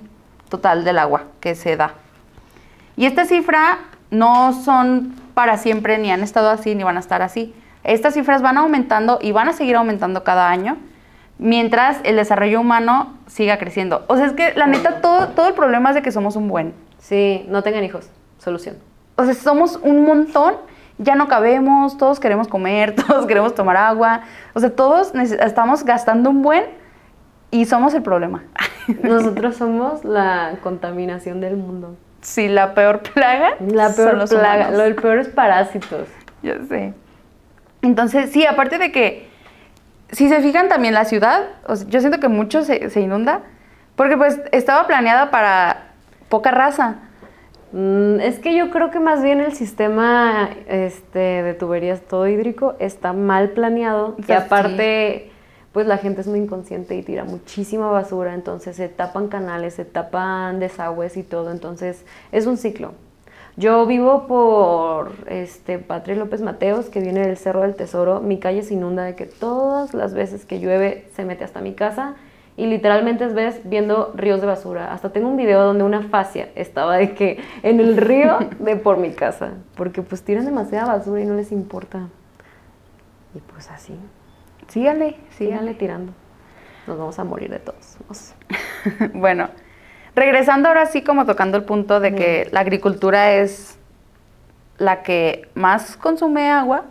total 0.50 0.84
del 0.84 0.98
agua 0.98 1.24
que 1.40 1.54
se 1.54 1.78
da. 1.78 1.94
Y 2.94 3.06
esta 3.06 3.24
cifra 3.24 3.78
no 4.10 4.52
son 4.52 5.14
para 5.32 5.56
siempre, 5.56 5.96
ni 5.96 6.12
han 6.12 6.22
estado 6.22 6.50
así, 6.50 6.74
ni 6.74 6.82
van 6.82 6.98
a 6.98 7.00
estar 7.00 7.22
así. 7.22 7.54
Estas 7.84 8.12
cifras 8.12 8.42
van 8.42 8.58
aumentando 8.58 9.18
y 9.22 9.32
van 9.32 9.48
a 9.48 9.54
seguir 9.54 9.76
aumentando 9.76 10.24
cada 10.24 10.50
año 10.50 10.76
mientras 11.38 11.98
el 12.04 12.16
desarrollo 12.16 12.60
humano 12.60 13.14
siga 13.26 13.58
creciendo. 13.58 14.04
O 14.08 14.16
sea, 14.16 14.26
es 14.26 14.32
que 14.32 14.54
la 14.54 14.66
neta, 14.66 15.00
todo, 15.00 15.28
todo 15.28 15.48
el 15.48 15.54
problema 15.54 15.90
es 15.90 15.94
de 15.94 16.02
que 16.02 16.12
somos 16.12 16.36
un 16.36 16.48
buen. 16.48 16.74
Sí, 16.98 17.44
no 17.48 17.62
tengan 17.62 17.84
hijos. 17.84 18.10
Solución. 18.38 18.76
O 19.16 19.24
sea, 19.24 19.34
somos 19.34 19.78
un 19.82 20.04
montón, 20.04 20.54
ya 20.98 21.14
no 21.14 21.28
cabemos, 21.28 21.96
todos 21.98 22.20
queremos 22.20 22.48
comer, 22.48 22.94
todos 23.06 23.26
queremos 23.26 23.54
tomar 23.54 23.76
agua. 23.76 24.22
O 24.54 24.60
sea, 24.60 24.70
todos 24.70 25.14
estamos 25.14 25.84
gastando 25.84 26.30
un 26.30 26.42
buen 26.42 26.64
y 27.50 27.64
somos 27.64 27.94
el 27.94 28.02
problema. 28.02 28.44
Nosotros 29.02 29.56
somos 29.56 30.04
la 30.04 30.56
contaminación 30.62 31.40
del 31.40 31.56
mundo. 31.56 31.96
Sí, 32.20 32.48
la 32.48 32.74
peor 32.74 33.00
plaga. 33.00 33.50
La 33.60 33.92
son 33.92 34.04
peor 34.04 34.18
los 34.18 34.30
plaga, 34.30 34.54
humanos. 34.56 34.72
lo 34.78 34.84
del 34.84 34.94
peor 34.96 35.18
es 35.18 35.28
parásitos. 35.28 36.08
Ya 36.42 36.58
sé. 36.68 36.92
Entonces, 37.82 38.30
sí, 38.32 38.44
aparte 38.44 38.78
de 38.78 38.90
que, 38.90 39.28
si 40.10 40.28
se 40.28 40.40
fijan 40.40 40.68
también 40.68 40.94
la 40.94 41.04
ciudad, 41.04 41.42
o 41.66 41.76
sea, 41.76 41.88
yo 41.88 42.00
siento 42.00 42.20
que 42.20 42.28
mucho 42.28 42.62
se, 42.62 42.90
se 42.90 43.00
inunda, 43.00 43.42
porque 43.96 44.16
pues 44.16 44.40
estaba 44.52 44.86
planeada 44.86 45.30
para 45.30 45.88
poca 46.28 46.50
raza. 46.50 46.96
Mm, 47.72 48.20
es 48.20 48.38
que 48.38 48.56
yo 48.56 48.70
creo 48.70 48.90
que 48.90 49.00
más 49.00 49.22
bien 49.22 49.40
el 49.40 49.54
sistema 49.54 50.50
este, 50.68 51.42
de 51.42 51.54
tuberías 51.54 52.00
todo 52.02 52.28
hídrico 52.28 52.76
está 52.78 53.12
mal 53.12 53.50
planeado 53.50 54.14
O 54.16 54.16
y 54.18 54.22
sea, 54.22 54.38
aparte 54.38 55.32
pues 55.72 55.86
la 55.86 55.98
gente 55.98 56.22
es 56.22 56.26
muy 56.26 56.38
inconsciente 56.38 56.96
y 56.96 57.02
tira 57.02 57.24
muchísima 57.24 57.90
basura, 57.90 58.32
entonces 58.32 58.76
se 58.76 58.88
tapan 58.88 59.28
canales, 59.28 59.74
se 59.74 59.84
tapan 59.84 60.58
desagües 60.58 61.18
y 61.18 61.22
todo, 61.22 61.50
entonces 61.50 62.06
es 62.32 62.46
un 62.46 62.56
ciclo. 62.56 62.94
Yo 63.56 63.86
vivo 63.86 64.26
por 64.26 65.12
este 65.28 65.78
Patria 65.78 66.14
López 66.16 66.42
Mateos, 66.42 66.90
que 66.90 67.00
viene 67.00 67.20
del 67.26 67.38
Cerro 67.38 67.62
del 67.62 67.74
Tesoro. 67.74 68.20
Mi 68.20 68.38
calle 68.38 68.62
se 68.62 68.74
inunda 68.74 69.04
de 69.04 69.14
que 69.14 69.24
todas 69.24 69.94
las 69.94 70.12
veces 70.12 70.44
que 70.44 70.60
llueve 70.60 71.08
se 71.14 71.24
mete 71.24 71.44
hasta 71.44 71.62
mi 71.62 71.72
casa 71.72 72.16
y 72.58 72.66
literalmente 72.66 73.26
ves 73.28 73.60
viendo 73.64 74.12
ríos 74.14 74.42
de 74.42 74.46
basura. 74.46 74.92
Hasta 74.92 75.10
tengo 75.10 75.28
un 75.28 75.38
video 75.38 75.62
donde 75.62 75.84
una 75.84 76.02
fascia 76.02 76.50
estaba 76.54 76.98
de 76.98 77.14
que 77.14 77.38
en 77.62 77.80
el 77.80 77.96
río 77.96 78.38
de 78.58 78.76
por 78.76 78.98
mi 78.98 79.12
casa, 79.12 79.54
porque 79.74 80.02
pues 80.02 80.22
tiran 80.22 80.44
demasiada 80.44 80.96
basura 80.96 81.22
y 81.22 81.24
no 81.24 81.34
les 81.34 81.50
importa. 81.50 82.08
Y 83.34 83.40
pues 83.40 83.70
así, 83.70 83.94
Síganle, 84.68 85.16
síganle 85.30 85.74
tirando. 85.74 86.12
Nos 86.86 86.98
vamos 86.98 87.18
a 87.18 87.24
morir 87.24 87.50
de 87.50 87.60
todos. 87.60 87.96
bueno, 89.14 89.48
regresando 90.16 90.68
ahora 90.68 90.86
sí 90.86 91.02
como 91.02 91.26
tocando 91.26 91.58
el 91.58 91.64
punto 91.64 92.00
de 92.00 92.14
que 92.14 92.48
la 92.50 92.60
agricultura 92.60 93.34
es 93.34 93.78
la 94.78 95.02
que 95.02 95.48
más 95.54 95.96
consume 95.96 96.50
agua, 96.50 96.84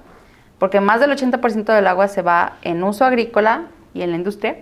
porque 0.59 0.79
más 0.79 1.01
del 1.01 1.11
80% 1.11 1.73
del 1.73 1.87
agua 1.87 2.07
se 2.07 2.21
va 2.21 2.57
en 2.61 2.83
uso 2.83 3.03
agrícola 3.03 3.63
y 3.93 4.03
en 4.03 4.11
la 4.11 4.17
industria 4.17 4.57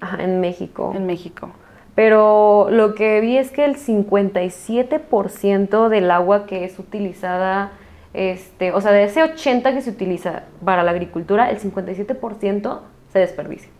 Ajá, 0.00 0.22
en 0.22 0.40
México. 0.40 0.92
en 0.94 1.06
México. 1.06 1.50
Pero 1.94 2.68
lo 2.70 2.94
que 2.94 3.20
vi 3.20 3.36
es 3.38 3.50
que 3.50 3.64
el 3.64 3.76
57% 3.76 5.88
del 5.88 6.10
agua 6.10 6.46
que 6.46 6.64
es 6.64 6.78
utilizada, 6.78 7.72
este, 8.12 8.72
o 8.72 8.80
sea, 8.80 8.92
de 8.92 9.04
ese 9.04 9.22
80% 9.22 9.74
que 9.74 9.80
se 9.80 9.90
utiliza 9.90 10.44
para 10.64 10.82
la 10.82 10.90
agricultura, 10.92 11.50
el 11.50 11.60
57% 11.60 12.80
se 13.12 13.18
desperdicia. 13.18 13.70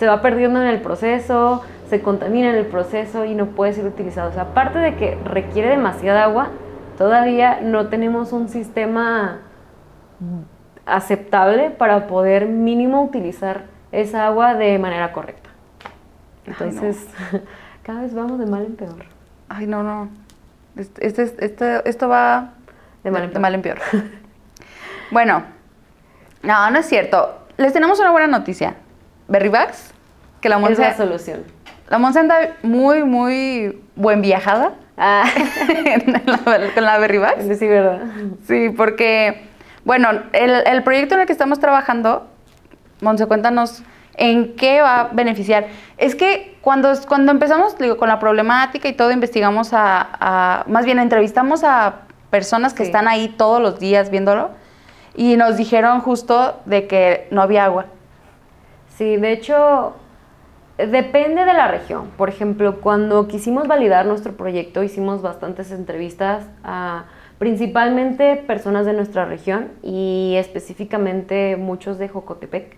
Se 0.00 0.06
va 0.06 0.22
perdiendo 0.22 0.62
en 0.62 0.66
el 0.68 0.80
proceso, 0.80 1.62
se 1.90 2.00
contamina 2.00 2.48
en 2.48 2.54
el 2.56 2.64
proceso 2.64 3.26
y 3.26 3.34
no 3.34 3.48
puede 3.48 3.74
ser 3.74 3.84
utilizado. 3.84 4.30
O 4.30 4.32
sea, 4.32 4.44
aparte 4.44 4.78
de 4.78 4.94
que 4.96 5.18
requiere 5.26 5.68
demasiada 5.68 6.24
agua, 6.24 6.48
todavía 6.96 7.60
no 7.60 7.88
tenemos 7.88 8.32
un 8.32 8.48
sistema 8.48 9.40
aceptable 10.86 11.68
para 11.68 12.06
poder 12.06 12.46
mínimo 12.46 13.02
utilizar 13.04 13.64
esa 13.92 14.26
agua 14.26 14.54
de 14.54 14.78
manera 14.78 15.12
correcta. 15.12 15.50
Ay, 16.46 16.52
Entonces, 16.52 17.06
cada 17.82 18.00
vez 18.00 18.14
vamos 18.14 18.38
de 18.38 18.46
mal 18.46 18.64
en 18.64 18.76
peor. 18.76 19.04
Ay, 19.50 19.66
no, 19.66 19.82
no. 19.82 20.08
Este, 20.76 21.06
este- 21.06 21.44
este- 21.44 21.86
esto 21.86 22.08
va 22.08 22.52
De 23.04 23.10
mal 23.10 23.24
en 23.24 23.30
peor. 23.32 23.42
mal 23.42 23.54
en 23.54 23.60
peor. 23.60 23.78
bueno, 25.10 25.42
no, 26.42 26.70
no 26.70 26.78
es 26.78 26.86
cierto. 26.86 27.36
Les 27.58 27.74
tenemos 27.74 28.00
una 28.00 28.12
buena 28.12 28.28
noticia. 28.28 28.76
Berrybags, 29.30 29.92
que 30.42 30.48
la 30.50 30.56
Es 30.56 30.60
Monse, 30.62 30.82
la 30.82 30.96
solución. 30.96 31.44
la 31.88 31.98
Monse 31.98 32.18
anda 32.20 32.36
muy, 32.62 33.02
muy 33.04 33.80
buen 33.96 34.20
viajada 34.20 34.72
Ah, 35.02 35.24
la- 36.26 36.72
con 36.74 36.84
la 36.84 36.98
Berrybags. 36.98 37.44
sí, 37.58 37.66
¿verdad? 37.66 38.00
Sí, 38.46 38.68
porque, 38.76 39.46
bueno, 39.84 40.10
el, 40.34 40.50
el 40.66 40.82
proyecto 40.82 41.14
en 41.14 41.20
el 41.22 41.26
que 41.26 41.32
estamos 41.32 41.58
trabajando, 41.58 42.26
Monse, 43.00 43.24
cuéntanos 43.26 43.82
en 44.16 44.56
qué 44.56 44.82
va 44.82 45.00
a 45.00 45.08
beneficiar. 45.12 45.68
Es 45.96 46.14
que 46.14 46.58
cuando, 46.60 46.92
cuando 47.08 47.32
empezamos 47.32 47.78
digo, 47.78 47.96
con 47.96 48.08
la 48.10 48.18
problemática 48.18 48.88
y 48.88 48.92
todo, 48.92 49.10
investigamos 49.10 49.72
a, 49.72 50.06
a- 50.20 50.64
más 50.68 50.84
bien 50.84 50.98
entrevistamos 50.98 51.64
a 51.64 52.00
personas 52.28 52.74
que 52.74 52.82
Sí. 52.84 52.90
están 52.90 53.08
ahí 53.08 53.28
todos 53.38 53.62
los 53.62 53.78
días 53.80 54.10
viéndolo 54.10 54.50
y 55.14 55.36
nos 55.36 55.56
dijeron 55.56 56.00
justo 56.00 56.60
de 56.66 56.86
que 56.86 57.26
no 57.30 57.40
había 57.40 57.64
agua. 57.64 57.86
Sí, 59.00 59.16
de 59.16 59.32
hecho, 59.32 59.94
depende 60.76 61.46
de 61.46 61.54
la 61.54 61.68
región. 61.68 62.08
Por 62.18 62.28
ejemplo, 62.28 62.82
cuando 62.82 63.28
quisimos 63.28 63.66
validar 63.66 64.04
nuestro 64.04 64.34
proyecto, 64.34 64.82
hicimos 64.82 65.22
bastantes 65.22 65.72
entrevistas 65.72 66.44
a 66.64 67.06
principalmente 67.38 68.36
personas 68.36 68.84
de 68.84 68.92
nuestra 68.92 69.24
región 69.24 69.68
y 69.82 70.34
específicamente 70.36 71.56
muchos 71.56 71.96
de 71.96 72.10
Jocotepec. 72.10 72.76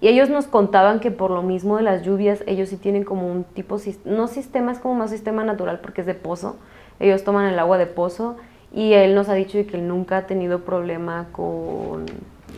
Y 0.00 0.06
ellos 0.06 0.30
nos 0.30 0.46
contaban 0.46 1.00
que 1.00 1.10
por 1.10 1.32
lo 1.32 1.42
mismo 1.42 1.76
de 1.76 1.82
las 1.82 2.02
lluvias, 2.02 2.44
ellos 2.46 2.68
sí 2.68 2.76
tienen 2.76 3.02
como 3.02 3.26
un 3.26 3.42
tipo, 3.42 3.78
no 4.04 4.28
sistema, 4.28 4.70
es 4.70 4.78
como 4.78 4.94
más 4.94 5.10
sistema 5.10 5.42
natural 5.42 5.80
porque 5.80 6.02
es 6.02 6.06
de 6.06 6.14
pozo. 6.14 6.56
Ellos 7.00 7.24
toman 7.24 7.46
el 7.46 7.58
agua 7.58 7.78
de 7.78 7.86
pozo 7.86 8.36
y 8.72 8.92
él 8.92 9.16
nos 9.16 9.28
ha 9.28 9.34
dicho 9.34 9.58
que 9.66 9.76
él 9.76 9.88
nunca 9.88 10.18
ha 10.18 10.26
tenido 10.28 10.60
problema 10.60 11.26
con 11.32 12.06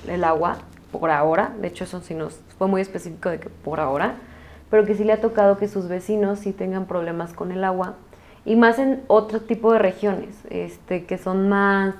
el 0.06 0.22
agua 0.22 0.58
por 0.92 1.10
ahora. 1.10 1.52
De 1.60 1.68
hecho, 1.68 1.84
eso 1.84 2.00
sí 2.00 2.14
nos 2.14 2.40
fue 2.58 2.68
muy 2.68 2.80
específico 2.80 3.28
de 3.28 3.40
que 3.40 3.48
por 3.48 3.80
ahora, 3.80 4.14
pero 4.70 4.84
que 4.84 4.94
sí 4.94 5.04
le 5.04 5.12
ha 5.12 5.20
tocado 5.20 5.58
que 5.58 5.68
sus 5.68 5.88
vecinos 5.88 6.40
sí 6.40 6.52
tengan 6.52 6.86
problemas 6.86 7.32
con 7.32 7.52
el 7.52 7.64
agua 7.64 7.94
y 8.44 8.56
más 8.56 8.78
en 8.78 9.02
otro 9.06 9.40
tipo 9.40 9.72
de 9.72 9.78
regiones, 9.78 10.34
este, 10.48 11.04
que 11.04 11.18
son 11.18 11.48
más 11.48 11.94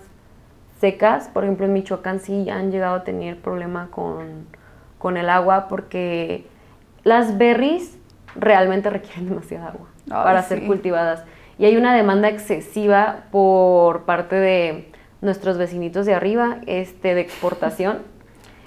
secas. 0.80 1.28
Por 1.28 1.44
ejemplo, 1.44 1.66
en 1.66 1.72
Michoacán 1.72 2.20
sí 2.20 2.48
han 2.48 2.70
llegado 2.70 2.96
a 2.96 3.04
tener 3.04 3.40
problema 3.40 3.88
con, 3.90 4.46
con 4.98 5.16
el 5.16 5.28
agua 5.28 5.68
porque 5.68 6.46
las 7.04 7.38
berries 7.38 7.98
realmente 8.34 8.90
requieren 8.90 9.28
demasiada 9.28 9.68
agua 9.68 9.88
Ay, 10.04 10.24
para 10.24 10.42
ser 10.42 10.66
cultivadas. 10.66 11.24
Y 11.58 11.66
hay 11.66 11.76
una 11.76 11.94
demanda 11.94 12.28
excesiva 12.28 13.24
por 13.30 14.04
parte 14.04 14.36
de 14.36 14.90
nuestros 15.20 15.58
vecinitos 15.58 16.06
de 16.06 16.14
arriba 16.14 16.58
este, 16.66 17.14
de 17.14 17.20
exportación. 17.20 17.98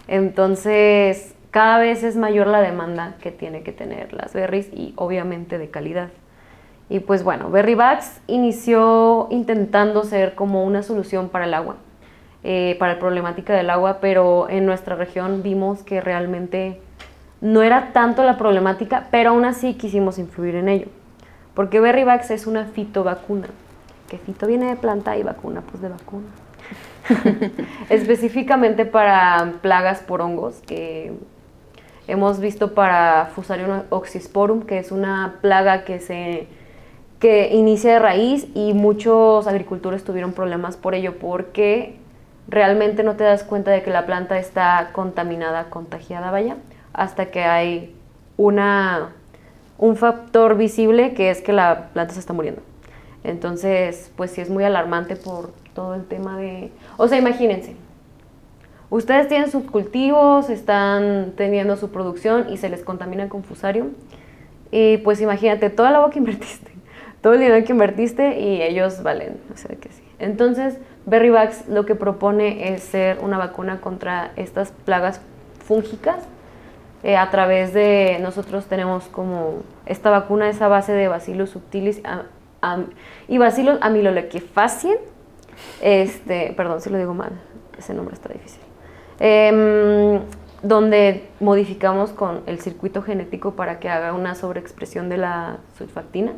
Entonces, 0.08 1.36
cada 1.52 1.78
vez 1.78 2.04
es 2.04 2.16
mayor 2.16 2.48
la 2.48 2.62
demanda 2.62 3.16
que 3.22 3.32
tiene 3.32 3.64
que 3.64 3.72
tener 3.72 4.14
las 4.14 4.34
berries 4.34 4.70
y 4.74 4.94
obviamente 4.96 5.58
de 5.58 5.70
calidad. 5.70 6.10
Y 6.90 7.00
pues 7.00 7.24
bueno, 7.24 7.50
Berrybags 7.50 8.22
inició 8.28 9.28
intentando 9.30 10.04
ser 10.04 10.36
como 10.36 10.64
una 10.64 10.84
solución 10.84 11.30
para 11.30 11.46
el 11.46 11.54
agua, 11.54 11.78
eh, 12.44 12.76
para 12.80 12.94
la 12.94 13.00
problemática 13.00 13.54
del 13.54 13.70
agua, 13.70 14.00
pero 14.02 14.50
en 14.50 14.66
nuestra 14.66 14.96
región 14.96 15.44
vimos 15.44 15.84
que 15.84 16.02
realmente 16.02 16.82
no 17.40 17.62
era 17.62 17.94
tanto 17.94 18.24
la 18.24 18.38
problemática, 18.38 19.08
pero 19.12 19.32
aún 19.32 19.46
así 19.46 19.76
quisimos 19.76 20.20
influir 20.20 20.56
en 20.56 20.70
ello. 20.70 20.88
Porque 21.54 21.80
Berrybags 21.80 22.32
es 22.32 22.48
una 22.48 22.66
fitovacuna, 22.66 23.48
que 24.10 24.18
fito 24.18 24.48
viene 24.48 24.66
de 24.68 24.76
planta 24.76 25.18
y 25.18 25.24
vacuna 25.24 25.62
pues 25.62 25.82
de 25.82 25.90
vacuna. 25.90 26.28
Específicamente 27.90 28.86
para 28.86 29.54
plagas 29.62 30.00
por 30.00 30.22
hongos 30.22 30.62
que 30.66 31.14
hemos 32.08 32.40
visto 32.40 32.74
para 32.74 33.32
Fusarium 33.36 33.84
oxysporum, 33.90 34.62
que 34.64 34.80
es 34.80 34.92
una 34.92 35.36
plaga 35.42 35.84
que 35.84 36.00
se 36.00 36.48
que 37.20 37.54
inicia 37.54 37.94
de 37.94 38.00
raíz 38.00 38.48
y 38.54 38.74
muchos 38.74 39.48
agricultores 39.48 40.04
tuvieron 40.04 40.34
problemas 40.34 40.76
por 40.76 40.94
ello 40.94 41.18
porque 41.20 41.96
realmente 42.50 43.04
no 43.04 43.16
te 43.16 43.24
das 43.24 43.44
cuenta 43.46 43.72
de 43.72 43.82
que 43.82 43.92
la 43.92 44.06
planta 44.06 44.38
está 44.38 44.90
contaminada, 44.92 45.70
contagiada, 45.70 46.32
vaya, 46.32 46.58
hasta 46.92 47.28
que 47.28 47.46
hay 47.46 47.96
una 48.36 49.14
un 49.78 49.96
factor 49.96 50.58
visible 50.58 51.14
que 51.14 51.30
es 51.30 51.42
que 51.42 51.54
la 51.54 51.90
planta 51.94 52.14
se 52.14 52.20
está 52.20 52.34
muriendo. 52.34 52.62
Entonces, 53.24 54.12
pues 54.18 54.32
sí 54.32 54.42
es 54.42 54.50
muy 54.50 54.66
alarmante 54.66 55.16
por 55.16 55.52
todo 55.74 55.96
el 55.96 56.06
tema 56.06 56.38
de... 56.38 56.72
O 56.98 57.08
sea, 57.08 57.18
imagínense, 57.18 57.76
ustedes 58.90 59.28
tienen 59.28 59.50
sus 59.50 59.64
cultivos, 59.64 60.50
están 60.50 61.34
teniendo 61.36 61.78
su 61.78 61.90
producción 61.90 62.48
y 62.50 62.58
se 62.58 62.70
les 62.70 62.84
contamina 62.84 63.30
con 63.30 63.44
fusarium. 63.44 63.90
Y 64.72 64.98
pues 64.98 65.22
imagínate, 65.22 65.70
toda 65.70 65.92
la 65.92 65.98
agua 65.98 66.10
que 66.10 66.20
invertiste, 66.24 66.72
todo 67.22 67.34
el 67.34 67.40
dinero 67.40 67.66
que 67.66 67.72
invertiste 67.72 68.40
y 68.40 68.62
ellos 68.62 69.04
valen, 69.04 69.38
o 69.54 69.58
sea 69.58 69.76
que 69.76 69.90
sí. 69.90 70.04
Entonces, 70.20 70.78
Berryvax 71.06 71.68
lo 71.68 71.86
que 71.86 71.96
propone 71.96 72.74
es 72.74 72.84
ser 72.84 73.20
una 73.22 73.38
vacuna 73.38 73.82
contra 73.82 74.32
estas 74.36 74.72
plagas 74.72 75.22
fúngicas. 75.66 76.18
Eh, 77.04 77.18
a 77.18 77.30
través 77.30 77.74
de 77.74 78.18
nosotros 78.22 78.66
tenemos 78.68 79.06
como 79.06 79.64
esta 79.86 80.10
vacuna 80.10 80.50
esa 80.50 80.70
base 80.70 80.94
de 80.94 81.10
Bacillus 81.10 81.50
subtilis 81.50 82.02
y 83.28 83.38
Bacillus 83.38 83.78
amylolequifaciens 83.82 85.00
este, 85.82 86.54
perdón 86.56 86.82
si 86.82 86.90
lo 86.90 86.98
digo 86.98 87.14
mal, 87.14 87.32
ese 87.78 87.94
nombre 87.94 88.16
está 88.16 88.30
difícil, 88.30 88.62
em, 89.20 90.22
donde 90.62 91.28
modificamos 91.40 92.12
con 92.12 92.42
el 92.46 92.60
circuito 92.60 93.02
genético 93.02 93.52
para 93.52 93.80
que 93.80 93.90
haga 93.90 94.14
una 94.14 94.36
sobreexpresión 94.36 95.10
de 95.10 95.18
la 95.18 95.58
sulfactina 95.78 96.34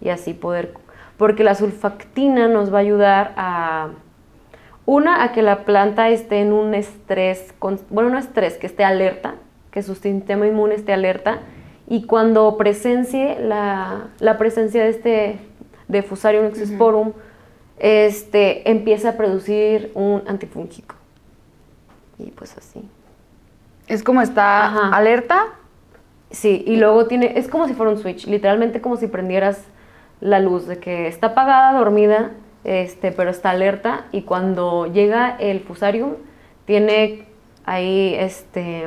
y 0.00 0.10
así 0.10 0.34
poder, 0.34 0.74
porque 1.16 1.44
la 1.44 1.54
sulfactina 1.54 2.48
nos 2.48 2.72
va 2.72 2.78
a 2.78 2.80
ayudar 2.80 3.32
a, 3.36 3.88
una, 4.84 5.22
a 5.22 5.32
que 5.32 5.42
la 5.42 5.64
planta 5.64 6.08
esté 6.10 6.40
en 6.40 6.52
un 6.52 6.74
estrés, 6.74 7.54
bueno, 7.90 8.10
no 8.10 8.18
estrés, 8.18 8.58
que 8.58 8.66
esté 8.66 8.84
alerta, 8.84 9.34
que 9.70 9.82
su 9.82 9.94
sistema 9.94 10.46
inmune 10.46 10.74
esté 10.74 10.92
alerta 10.92 11.40
y 11.88 12.04
cuando 12.06 12.56
presencie 12.56 13.38
la, 13.40 14.08
la 14.18 14.38
presencia 14.38 14.82
de 14.82 14.90
este 14.90 15.38
de 15.88 16.02
Fusarium 16.02 16.46
exosporum, 16.46 17.12
este, 17.82 18.70
empieza 18.70 19.10
a 19.10 19.12
producir 19.16 19.90
un 19.94 20.22
antifúngico. 20.28 20.94
Y 22.16 22.30
pues 22.30 22.56
así. 22.56 22.88
Es 23.88 24.04
como 24.04 24.22
está 24.22 24.88
alerta. 24.94 25.48
Sí, 26.30 26.62
y 26.64 26.76
luego 26.76 27.06
tiene, 27.06 27.36
es 27.36 27.48
como 27.48 27.66
si 27.66 27.74
fuera 27.74 27.90
un 27.90 27.98
switch, 27.98 28.26
literalmente 28.26 28.80
como 28.80 28.96
si 28.96 29.08
prendieras 29.08 29.64
la 30.20 30.38
luz 30.38 30.68
de 30.68 30.78
que 30.78 31.08
está 31.08 31.28
apagada, 31.28 31.76
dormida, 31.76 32.30
este, 32.62 33.10
pero 33.10 33.30
está 33.30 33.50
alerta 33.50 34.06
y 34.12 34.22
cuando 34.22 34.86
llega 34.86 35.36
el 35.40 35.60
fusarium 35.60 36.14
tiene 36.64 37.26
ahí 37.64 38.14
este 38.16 38.86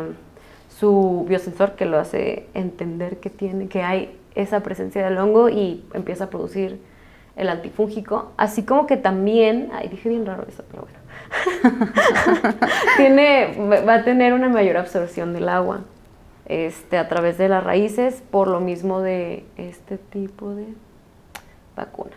su 0.70 1.26
biosensor 1.28 1.76
que 1.76 1.86
lo 1.86 2.00
hace 2.00 2.48
entender 2.54 3.17
que 3.17 3.30
tiene 3.30 3.67
que 3.67 3.84
hay 3.84 4.17
esa 4.34 4.62
presencia 4.62 5.04
del 5.04 5.17
hongo 5.17 5.50
y 5.50 5.84
empieza 5.93 6.26
a 6.26 6.30
producir 6.30 6.80
el 7.36 7.50
antifúngico, 7.50 8.32
así 8.38 8.63
como 8.63 8.88
que 8.88 8.98
también, 8.98 9.69
ay, 9.74 9.89
dije 9.89 10.10
bien 10.10 10.26
raro 10.26 10.45
eso, 10.48 10.63
pero 10.71 10.84
bueno, 10.84 11.00
tiene, 12.98 13.82
va 13.86 13.95
a 13.95 14.04
tener 14.04 14.34
una 14.34 14.50
mayor 14.50 14.78
absorción 14.78 15.34
del 15.34 15.50
agua 15.50 15.82
este, 16.45 16.98
a 16.98 17.08
través 17.08 17.38
de 17.38 17.50
las 17.50 17.63
raíces, 17.63 18.24
por 18.32 18.48
lo 18.48 18.60
mismo 18.60 19.02
de 19.02 19.45
este 19.58 19.98
tipo 19.98 20.54
de 20.54 20.65
vacuna 21.76 22.12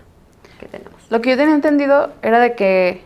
que 0.60 0.66
tenemos. 0.66 0.94
Lo 1.10 1.20
que 1.20 1.30
yo 1.30 1.36
tenía 1.36 1.54
entendido 1.54 2.12
era 2.22 2.38
de 2.38 2.54
que, 2.54 3.02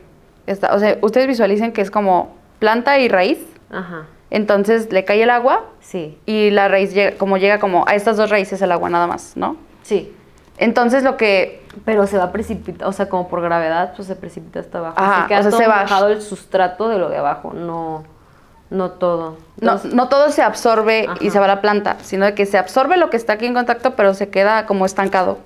está, 0.47 0.75
o 0.75 0.79
sea, 0.79 0.99
ustedes 1.01 1.27
visualicen 1.27 1.73
que 1.73 1.81
es 1.81 1.91
como 1.91 2.35
planta 2.59 2.99
y 2.99 3.09
raíz. 3.09 3.39
Ajá. 3.71 4.07
Entonces 4.31 4.91
le 4.91 5.05
cae 5.05 5.23
el 5.23 5.31
agua. 5.31 5.67
Sí. 5.81 6.19
Y 6.25 6.51
la 6.51 6.69
raíz 6.69 6.95
llega, 6.95 7.17
como 7.19 7.37
llega 7.37 7.59
como 7.59 7.87
a 7.87 7.95
estas 7.95 8.17
dos 8.17 8.31
raíces 8.31 8.63
el 8.63 8.73
agua 8.73 8.89
nada 8.89 9.07
más, 9.07 9.37
¿no? 9.37 9.57
Sí. 9.83 10.13
Entonces 10.63 11.03
lo 11.03 11.17
que... 11.17 11.61
Pero 11.85 12.07
se 12.07 12.19
va 12.19 12.25
a 12.25 12.33
precipitar, 12.33 12.87
o 12.87 12.93
sea, 12.93 13.09
como 13.09 13.29
por 13.29 13.43
gravedad, 13.43 13.95
pues 13.97 14.07
se 14.07 14.15
precipita 14.15 14.61
hasta 14.61 14.79
abajo. 14.79 14.95
Ajá, 14.97 15.25
o 15.25 15.43
sea, 15.43 15.51
se 15.51 15.65
ha 15.65 15.69
bajado 15.69 16.09
el 16.09 16.23
sustrato 16.23 16.89
de 16.89 16.99
lo 16.99 17.09
de 17.09 17.17
abajo, 17.17 17.53
no, 17.53 18.05
no 18.71 18.91
todo. 18.93 19.39
no, 19.61 19.81
no 19.93 20.09
todo 20.09 20.31
se 20.31 20.43
absorbe 20.43 21.09
y 21.21 21.31
se 21.31 21.39
va 21.39 21.47
a 21.47 21.49
la 21.49 21.61
planta, 21.63 21.97
sino 22.03 22.27
de 22.27 22.35
que 22.35 22.47
se 22.47 22.59
absorbe 22.59 22.97
lo 22.97 23.11
que 23.11 23.17
está 23.17 23.33
aquí 23.33 23.47
en 23.47 23.55
contacto, 23.55 23.97
pero 23.97 24.15
se 24.15 24.29
queda 24.29 24.67
como 24.67 24.87
estancado, 24.87 25.39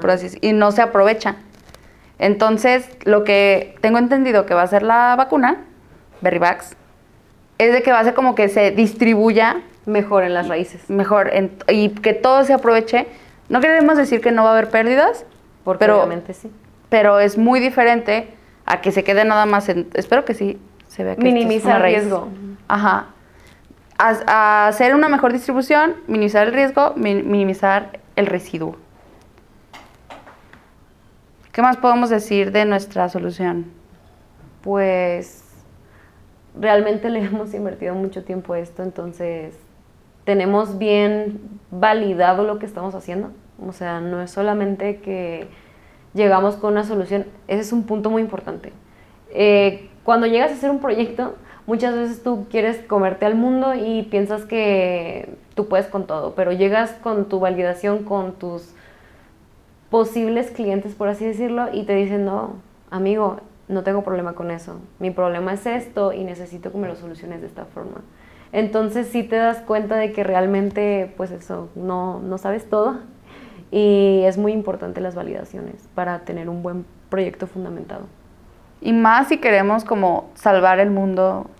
por 0.00 0.10
así 0.10 0.24
decirlo, 0.24 0.48
y 0.48 0.52
no 0.54 0.72
se 0.72 0.82
aprovecha. 0.82 1.36
Entonces, 2.18 2.88
lo 3.04 3.22
que 3.22 3.76
tengo 3.80 3.98
entendido 3.98 4.46
que 4.46 4.54
va 4.54 4.62
a 4.62 4.66
ser 4.66 4.82
la 4.82 5.14
vacuna, 5.16 5.64
Berryvax, 6.20 6.76
es 7.58 7.72
de 7.72 7.82
que 7.82 7.92
va 7.92 8.00
a 8.00 8.04
ser 8.04 8.14
como 8.14 8.34
que 8.34 8.48
se 8.48 8.72
distribuya 8.72 9.60
mejor 9.86 10.24
en 10.24 10.34
las 10.34 10.48
raíces. 10.48 10.88
Mejor, 10.88 11.30
y 11.68 11.90
que 11.90 12.14
todo 12.14 12.42
se 12.44 12.54
aproveche 12.54 13.06
no 13.54 13.60
queremos 13.60 13.96
decir 13.96 14.20
que 14.20 14.32
no 14.32 14.42
va 14.42 14.50
a 14.50 14.52
haber 14.54 14.68
pérdidas, 14.68 15.24
porque 15.62 15.78
pero, 15.78 15.98
obviamente 15.98 16.34
sí. 16.34 16.50
Pero 16.88 17.20
es 17.20 17.38
muy 17.38 17.60
diferente 17.60 18.34
a 18.66 18.80
que 18.80 18.90
se 18.90 19.04
quede 19.04 19.24
nada 19.24 19.46
más 19.46 19.68
en. 19.68 19.88
Espero 19.94 20.24
que 20.24 20.34
sí 20.34 20.58
se 20.88 21.04
vea 21.04 21.14
que 21.14 21.22
minimizar 21.22 21.76
el 21.76 21.82
riesgo. 21.82 22.30
Ajá. 22.66 23.10
A, 23.96 24.66
hacer 24.66 24.92
una 24.92 25.08
mejor 25.08 25.32
distribución, 25.32 25.94
minimizar 26.08 26.48
el 26.48 26.52
riesgo, 26.52 26.94
minimizar 26.96 28.00
el 28.16 28.26
residuo. 28.26 28.74
¿Qué 31.52 31.62
más 31.62 31.76
podemos 31.76 32.10
decir 32.10 32.50
de 32.50 32.64
nuestra 32.64 33.08
solución? 33.08 33.66
Pues 34.62 35.44
realmente 36.60 37.08
le 37.08 37.20
hemos 37.24 37.54
invertido 37.54 37.94
mucho 37.94 38.24
tiempo 38.24 38.54
a 38.54 38.58
esto, 38.58 38.82
entonces 38.82 39.54
tenemos 40.24 40.76
bien 40.76 41.60
validado 41.70 42.42
lo 42.42 42.58
que 42.58 42.66
estamos 42.66 42.96
haciendo. 42.96 43.30
O 43.62 43.72
sea, 43.72 44.00
no 44.00 44.20
es 44.20 44.30
solamente 44.30 44.96
que 44.96 45.48
llegamos 46.14 46.56
con 46.56 46.72
una 46.72 46.84
solución, 46.84 47.26
ese 47.48 47.60
es 47.60 47.72
un 47.72 47.84
punto 47.84 48.10
muy 48.10 48.22
importante. 48.22 48.72
Eh, 49.30 49.90
cuando 50.04 50.26
llegas 50.26 50.50
a 50.52 50.54
hacer 50.54 50.70
un 50.70 50.80
proyecto, 50.80 51.34
muchas 51.66 51.94
veces 51.94 52.22
tú 52.22 52.46
quieres 52.50 52.78
comerte 52.86 53.26
al 53.26 53.34
mundo 53.34 53.74
y 53.74 54.02
piensas 54.04 54.44
que 54.44 55.36
tú 55.54 55.68
puedes 55.68 55.86
con 55.86 56.06
todo, 56.06 56.34
pero 56.34 56.52
llegas 56.52 56.92
con 56.92 57.28
tu 57.28 57.40
validación, 57.40 58.04
con 58.04 58.32
tus 58.32 58.74
posibles 59.90 60.50
clientes, 60.50 60.94
por 60.94 61.08
así 61.08 61.24
decirlo, 61.24 61.68
y 61.72 61.84
te 61.84 61.94
dicen, 61.94 62.24
no, 62.24 62.56
amigo, 62.90 63.40
no 63.68 63.82
tengo 63.82 64.02
problema 64.02 64.34
con 64.34 64.50
eso. 64.50 64.76
Mi 64.98 65.10
problema 65.10 65.54
es 65.54 65.66
esto 65.66 66.12
y 66.12 66.24
necesito 66.24 66.70
que 66.70 66.78
me 66.78 66.88
lo 66.88 66.96
soluciones 66.96 67.40
de 67.40 67.46
esta 67.46 67.64
forma. 67.64 68.02
Entonces 68.52 69.08
sí 69.08 69.22
te 69.22 69.36
das 69.36 69.58
cuenta 69.58 69.96
de 69.96 70.12
que 70.12 70.22
realmente, 70.22 71.12
pues 71.16 71.30
eso, 71.30 71.70
no, 71.74 72.20
no 72.20 72.38
sabes 72.38 72.68
todo 72.68 72.98
y 73.70 74.22
es 74.24 74.38
muy 74.38 74.52
importante 74.52 75.00
las 75.00 75.14
validaciones 75.14 75.76
para 75.94 76.20
tener 76.20 76.48
un 76.48 76.62
buen 76.62 76.84
proyecto 77.08 77.46
fundamentado. 77.46 78.06
Y 78.80 78.92
más 78.92 79.28
si 79.28 79.38
queremos 79.38 79.84
como 79.84 80.30
salvar 80.34 80.78
el 80.80 80.90
mundo, 80.90 81.50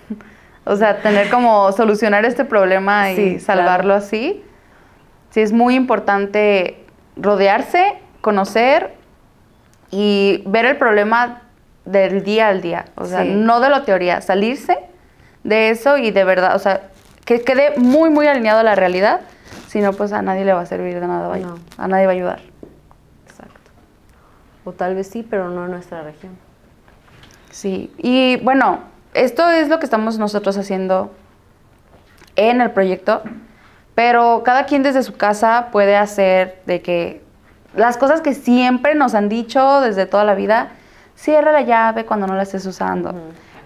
o 0.64 0.76
sea, 0.76 1.02
tener 1.02 1.30
como 1.30 1.72
solucionar 1.72 2.24
este 2.24 2.44
problema 2.44 3.10
y 3.10 3.40
salvarlo 3.40 3.94
así. 3.94 4.44
Sí 5.30 5.40
es 5.40 5.52
muy 5.52 5.74
importante 5.74 6.84
rodearse, 7.16 7.94
conocer 8.20 8.94
y 9.90 10.42
ver 10.46 10.64
el 10.64 10.76
problema 10.76 11.42
del 11.84 12.22
día 12.22 12.48
al 12.48 12.60
día, 12.60 12.86
o 12.94 13.04
sea, 13.04 13.24
no 13.24 13.60
de 13.60 13.70
la 13.70 13.84
teoría, 13.84 14.20
salirse 14.20 14.78
de 15.44 15.70
eso 15.70 15.96
y 15.96 16.10
de 16.10 16.24
verdad, 16.24 16.54
o 16.54 16.58
sea, 16.58 16.82
que 17.24 17.40
quede 17.42 17.74
muy, 17.76 18.10
muy 18.10 18.26
alineado 18.26 18.60
a 18.60 18.62
la 18.62 18.74
realidad, 18.74 19.20
si 19.70 19.80
no, 19.80 19.92
pues 19.92 20.12
a 20.12 20.20
nadie 20.20 20.44
le 20.44 20.52
va 20.52 20.62
a 20.62 20.66
servir 20.66 20.98
de 20.98 21.06
nada, 21.06 21.32
a 21.78 21.86
nadie 21.86 22.04
va 22.04 22.10
a 22.10 22.14
ayudar. 22.16 22.40
Exacto. 23.24 23.70
O 24.64 24.72
tal 24.72 24.96
vez 24.96 25.06
sí, 25.06 25.22
pero 25.22 25.48
no 25.48 25.66
en 25.66 25.70
nuestra 25.70 26.02
región. 26.02 26.36
Sí, 27.52 27.94
y 27.98 28.38
bueno, 28.38 28.80
esto 29.14 29.48
es 29.48 29.68
lo 29.68 29.78
que 29.78 29.84
estamos 29.84 30.18
nosotros 30.18 30.58
haciendo 30.58 31.12
en 32.34 32.60
el 32.60 32.72
proyecto, 32.72 33.22
pero 33.94 34.42
cada 34.44 34.66
quien 34.66 34.82
desde 34.82 35.04
su 35.04 35.16
casa 35.16 35.68
puede 35.70 35.96
hacer 35.96 36.62
de 36.66 36.82
que 36.82 37.22
las 37.76 37.96
cosas 37.96 38.22
que 38.22 38.34
siempre 38.34 38.96
nos 38.96 39.14
han 39.14 39.28
dicho 39.28 39.80
desde 39.82 40.04
toda 40.04 40.24
la 40.24 40.34
vida, 40.34 40.70
cierra 41.14 41.52
la 41.52 41.60
llave 41.60 42.06
cuando 42.06 42.26
no 42.26 42.34
la 42.34 42.42
estés 42.42 42.66
usando. 42.66 43.14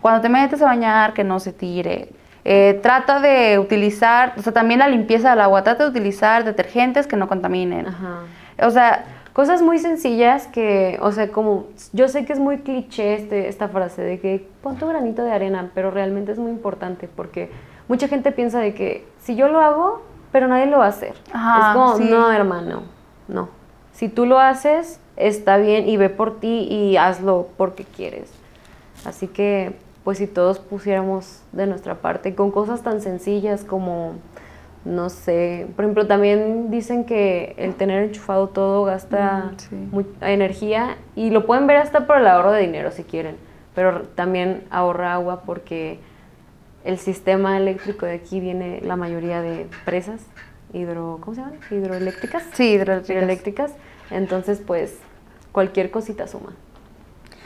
Cuando 0.03 0.21
te 0.21 0.29
metes 0.29 0.61
a 0.61 0.67
bañar, 0.67 1.15
que 1.15 1.25
no 1.25 1.41
se 1.41 1.55
tire. 1.55 2.11
Eh, 2.45 2.79
trata 2.83 3.21
de 3.21 3.59
utilizar, 3.59 4.35
o 4.37 4.43
sea, 4.43 4.53
también 4.53 4.81
la 4.81 4.89
limpieza 4.89 5.31
del 5.31 5.41
agua, 5.41 5.63
trata 5.63 5.85
de 5.85 5.91
utilizar 5.91 6.45
detergentes 6.45 7.07
que 7.07 7.17
no 7.17 7.27
contaminen. 7.27 7.87
Ajá. 7.87 8.21
O 8.63 8.71
sea, 8.71 9.05
Cosas 9.35 9.63
muy 9.63 9.81
sencillas 9.81 10.47
que, 10.47 10.97
o 11.03 11.11
sea, 11.11 11.33
como 11.33 11.67
yo 11.93 12.07
sé 12.07 12.25
que 12.25 12.33
es 12.33 12.39
muy 12.39 12.59
cliché 12.59 13.15
este, 13.15 13.49
esta 13.49 13.67
frase 13.67 14.01
de 14.01 14.21
que 14.21 14.49
pon 14.63 14.77
tu 14.77 14.87
granito 14.87 15.25
de 15.25 15.33
arena, 15.33 15.73
pero 15.75 15.91
realmente 15.91 16.31
es 16.31 16.39
muy 16.39 16.53
importante 16.53 17.09
porque 17.09 17.51
mucha 17.89 18.07
gente 18.07 18.31
piensa 18.31 18.61
de 18.61 18.75
que 18.75 19.05
si 19.19 19.35
yo 19.35 19.49
lo 19.49 19.59
hago, 19.61 20.03
pero 20.31 20.47
nadie 20.47 20.67
lo 20.67 20.79
va 20.79 20.87
a 20.87 20.91
hacer. 20.91 21.15
Ajá, 21.33 21.59
es 21.59 21.77
como, 21.77 21.97
sí. 21.97 22.05
no, 22.09 22.31
hermano, 22.31 22.85
no. 23.27 23.49
Si 23.91 24.09
tú 24.09 24.25
lo 24.25 24.39
haces, 24.39 25.01
está 25.17 25.57
bien 25.57 25.89
y 25.89 25.97
ve 25.97 26.11
por 26.11 26.39
ti 26.39 26.69
y 26.71 26.97
hazlo 26.97 27.49
porque 27.57 27.83
quieres. 27.83 28.33
Así 29.05 29.27
que, 29.27 29.75
pues 30.05 30.19
si 30.19 30.27
todos 30.27 30.59
pusiéramos 30.59 31.43
de 31.53 31.67
nuestra 31.67 31.97
parte 31.97 32.35
con 32.35 32.51
cosas 32.51 32.83
tan 32.83 33.01
sencillas 33.01 33.65
como 33.65 34.13
no 34.85 35.09
sé, 35.09 35.67
por 35.77 35.87
ejemplo, 35.87 36.07
también 36.07 36.71
dicen 36.71 37.05
que 37.07 37.55
el 37.57 37.75
tener 37.75 38.03
enchufado 38.05 38.49
todo 38.49 38.85
gasta 38.85 39.53
Mm, 39.53 39.59
sí. 39.59 39.77
mu- 39.91 40.05
energía 40.21 40.99
y 41.17 41.31
lo 41.31 41.47
pueden 41.47 41.67
ver 41.67 41.79
hasta 41.79 42.07
por 42.07 42.19
el 42.19 42.27
ahorro 42.27 42.53
de 42.53 42.61
dinero 42.61 42.91
si 42.91 43.03
quieren, 43.03 43.37
pero 43.75 44.03
también 44.15 44.63
ahorra 44.71 45.15
agua 45.15 45.41
porque 45.47 45.99
el 46.85 46.99
sistema 46.99 47.57
eléctrico 47.57 48.05
de 48.05 48.13
aquí 48.17 48.41
viene 48.41 48.83
la 48.83 48.97
mayoría 48.97 49.41
de 49.41 49.67
presas 49.87 50.21
hidro, 50.75 51.17
¿cómo 51.23 51.35
se 51.35 51.41
llaman? 51.41 51.59
Hidroeléctricas. 51.71 52.43
sí, 52.53 52.73
hidroeléctricas. 52.73 53.11
Hidroeléctricas. 53.23 53.73
Entonces, 54.11 54.61
pues 54.67 54.99
cualquier 55.53 55.91
cosita 55.91 56.27
suma. 56.27 56.53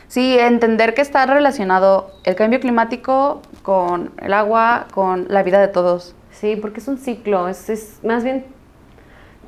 Sí, 0.09 0.39
entender 0.39 0.95
que 0.95 1.03
está 1.03 1.27
relacionado 1.27 2.11
el 2.25 2.35
cambio 2.35 2.61
climático 2.61 3.43
con 3.63 4.13
el 4.21 4.33
agua, 4.33 4.87
con 4.93 5.27
la 5.29 5.43
vida 5.43 5.61
de 5.61 5.69
todos. 5.69 6.15
Sí, 6.33 6.57
porque 6.57 6.81
es 6.81 6.89
un 6.89 6.99
ciclo, 6.99 7.49
es, 7.49 7.69
es 7.69 8.01
más 8.03 8.25
bien 8.25 8.45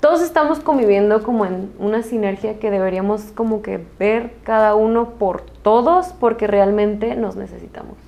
todos 0.00 0.22
estamos 0.22 0.60
conviviendo 0.60 1.22
como 1.22 1.44
en 1.44 1.70
una 1.78 2.02
sinergia 2.02 2.58
que 2.58 2.70
deberíamos 2.70 3.32
como 3.34 3.60
que 3.60 3.84
ver 3.98 4.34
cada 4.44 4.74
uno 4.74 5.10
por 5.10 5.42
todos 5.42 6.14
porque 6.18 6.46
realmente 6.46 7.16
nos 7.16 7.36
necesitamos. 7.36 7.98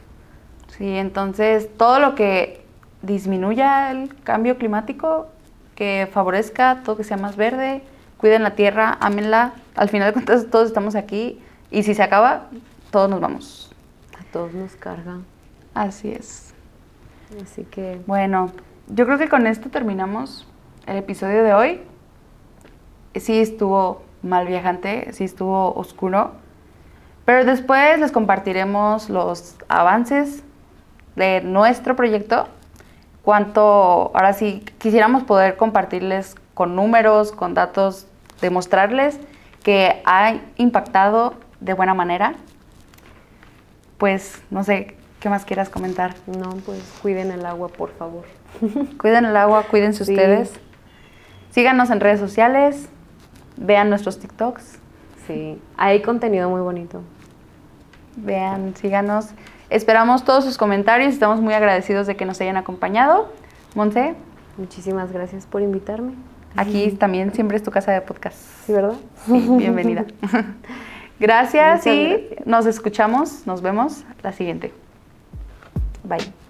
Sí, 0.68 0.96
entonces 0.96 1.68
todo 1.76 2.00
lo 2.00 2.14
que 2.14 2.64
disminuya 3.02 3.90
el 3.90 4.14
cambio 4.24 4.56
climático, 4.56 5.26
que 5.74 6.08
favorezca 6.10 6.80
todo 6.82 6.96
que 6.96 7.04
sea 7.04 7.18
más 7.18 7.36
verde, 7.36 7.82
cuiden 8.16 8.42
la 8.42 8.54
tierra, 8.54 8.96
ámenla. 9.00 9.52
Al 9.74 9.90
final 9.90 10.08
de 10.08 10.12
cuentas 10.14 10.46
todos 10.50 10.68
estamos 10.68 10.94
aquí 10.94 11.42
y 11.72 11.82
si 11.82 11.94
se 11.94 12.02
acaba, 12.02 12.48
todos 12.90 13.10
nos 13.10 13.20
vamos. 13.20 13.72
A 14.20 14.24
todos 14.30 14.52
nos 14.52 14.76
carga. 14.76 15.18
Así 15.74 16.12
es. 16.12 16.54
Así 17.42 17.64
que 17.64 18.00
Bueno, 18.06 18.52
yo 18.88 19.06
creo 19.06 19.16
que 19.16 19.28
con 19.28 19.46
esto 19.46 19.70
terminamos 19.70 20.46
el 20.86 20.98
episodio 20.98 21.42
de 21.42 21.54
hoy. 21.54 21.80
Sí 23.14 23.40
estuvo 23.40 24.02
mal 24.22 24.46
viajante, 24.46 25.12
sí 25.12 25.24
estuvo 25.24 25.74
oscuro, 25.74 26.32
pero 27.24 27.44
después 27.44 27.98
les 27.98 28.12
compartiremos 28.12 29.08
los 29.08 29.56
avances 29.68 30.44
de 31.16 31.40
nuestro 31.40 31.96
proyecto. 31.96 32.48
Cuánto, 33.22 34.10
ahora 34.14 34.32
sí, 34.32 34.64
quisiéramos 34.78 35.22
poder 35.22 35.56
compartirles 35.56 36.34
con 36.54 36.76
números, 36.76 37.32
con 37.32 37.54
datos, 37.54 38.06
demostrarles 38.40 39.18
que 39.62 40.02
ha 40.04 40.34
impactado 40.56 41.34
de 41.62 41.72
buena 41.74 41.94
manera. 41.94 42.34
Pues 43.98 44.42
no 44.50 44.64
sé, 44.64 44.96
¿qué 45.20 45.28
más 45.28 45.44
quieras 45.44 45.68
comentar? 45.68 46.14
no, 46.26 46.50
pues 46.66 46.80
cuiden 47.02 47.30
el 47.30 47.46
agua, 47.46 47.68
por 47.68 47.90
favor. 47.92 48.24
Cuiden 49.00 49.24
el 49.24 49.36
agua, 49.36 49.62
cuídense 49.70 50.04
Sí. 50.04 50.12
ustedes. 50.12 50.52
Síganos 51.50 51.90
en 51.90 52.00
redes 52.00 52.20
sociales, 52.20 52.88
vean 53.56 53.88
nuestros 53.90 54.18
TikToks, 54.18 54.78
Sí, 55.26 55.58
hay 55.76 56.02
contenido 56.02 56.50
muy 56.50 56.60
bonito. 56.60 57.00
vean, 58.16 58.74
síganos. 58.76 59.28
Esperamos 59.70 60.24
todos 60.24 60.44
sus 60.44 60.58
comentarios, 60.58 61.14
estamos 61.14 61.40
muy 61.40 61.54
agradecidos 61.54 62.06
de 62.06 62.16
que 62.16 62.24
nos 62.26 62.40
hayan 62.40 62.56
acompañado. 62.58 63.32
Monse, 63.74 64.14
Muchísimas 64.58 65.12
gracias 65.12 65.46
por 65.46 65.62
invitarme. 65.62 66.12
aquí 66.56 66.90
también 66.92 67.32
siempre 67.32 67.56
es 67.56 67.62
tu 67.62 67.70
casa 67.70 67.92
de 67.92 68.02
podcast. 68.02 68.36
Sí, 68.66 68.72
¿verdad? 68.72 68.94
Sí, 69.24 69.46
bienvenida. 69.56 70.04
Gracias 71.18 71.86
Muchas 71.86 71.94
y 71.94 72.08
gracias. 72.08 72.46
nos 72.46 72.66
escuchamos, 72.66 73.46
nos 73.46 73.62
vemos 73.62 74.04
la 74.22 74.32
siguiente. 74.32 74.72
Bye. 76.04 76.41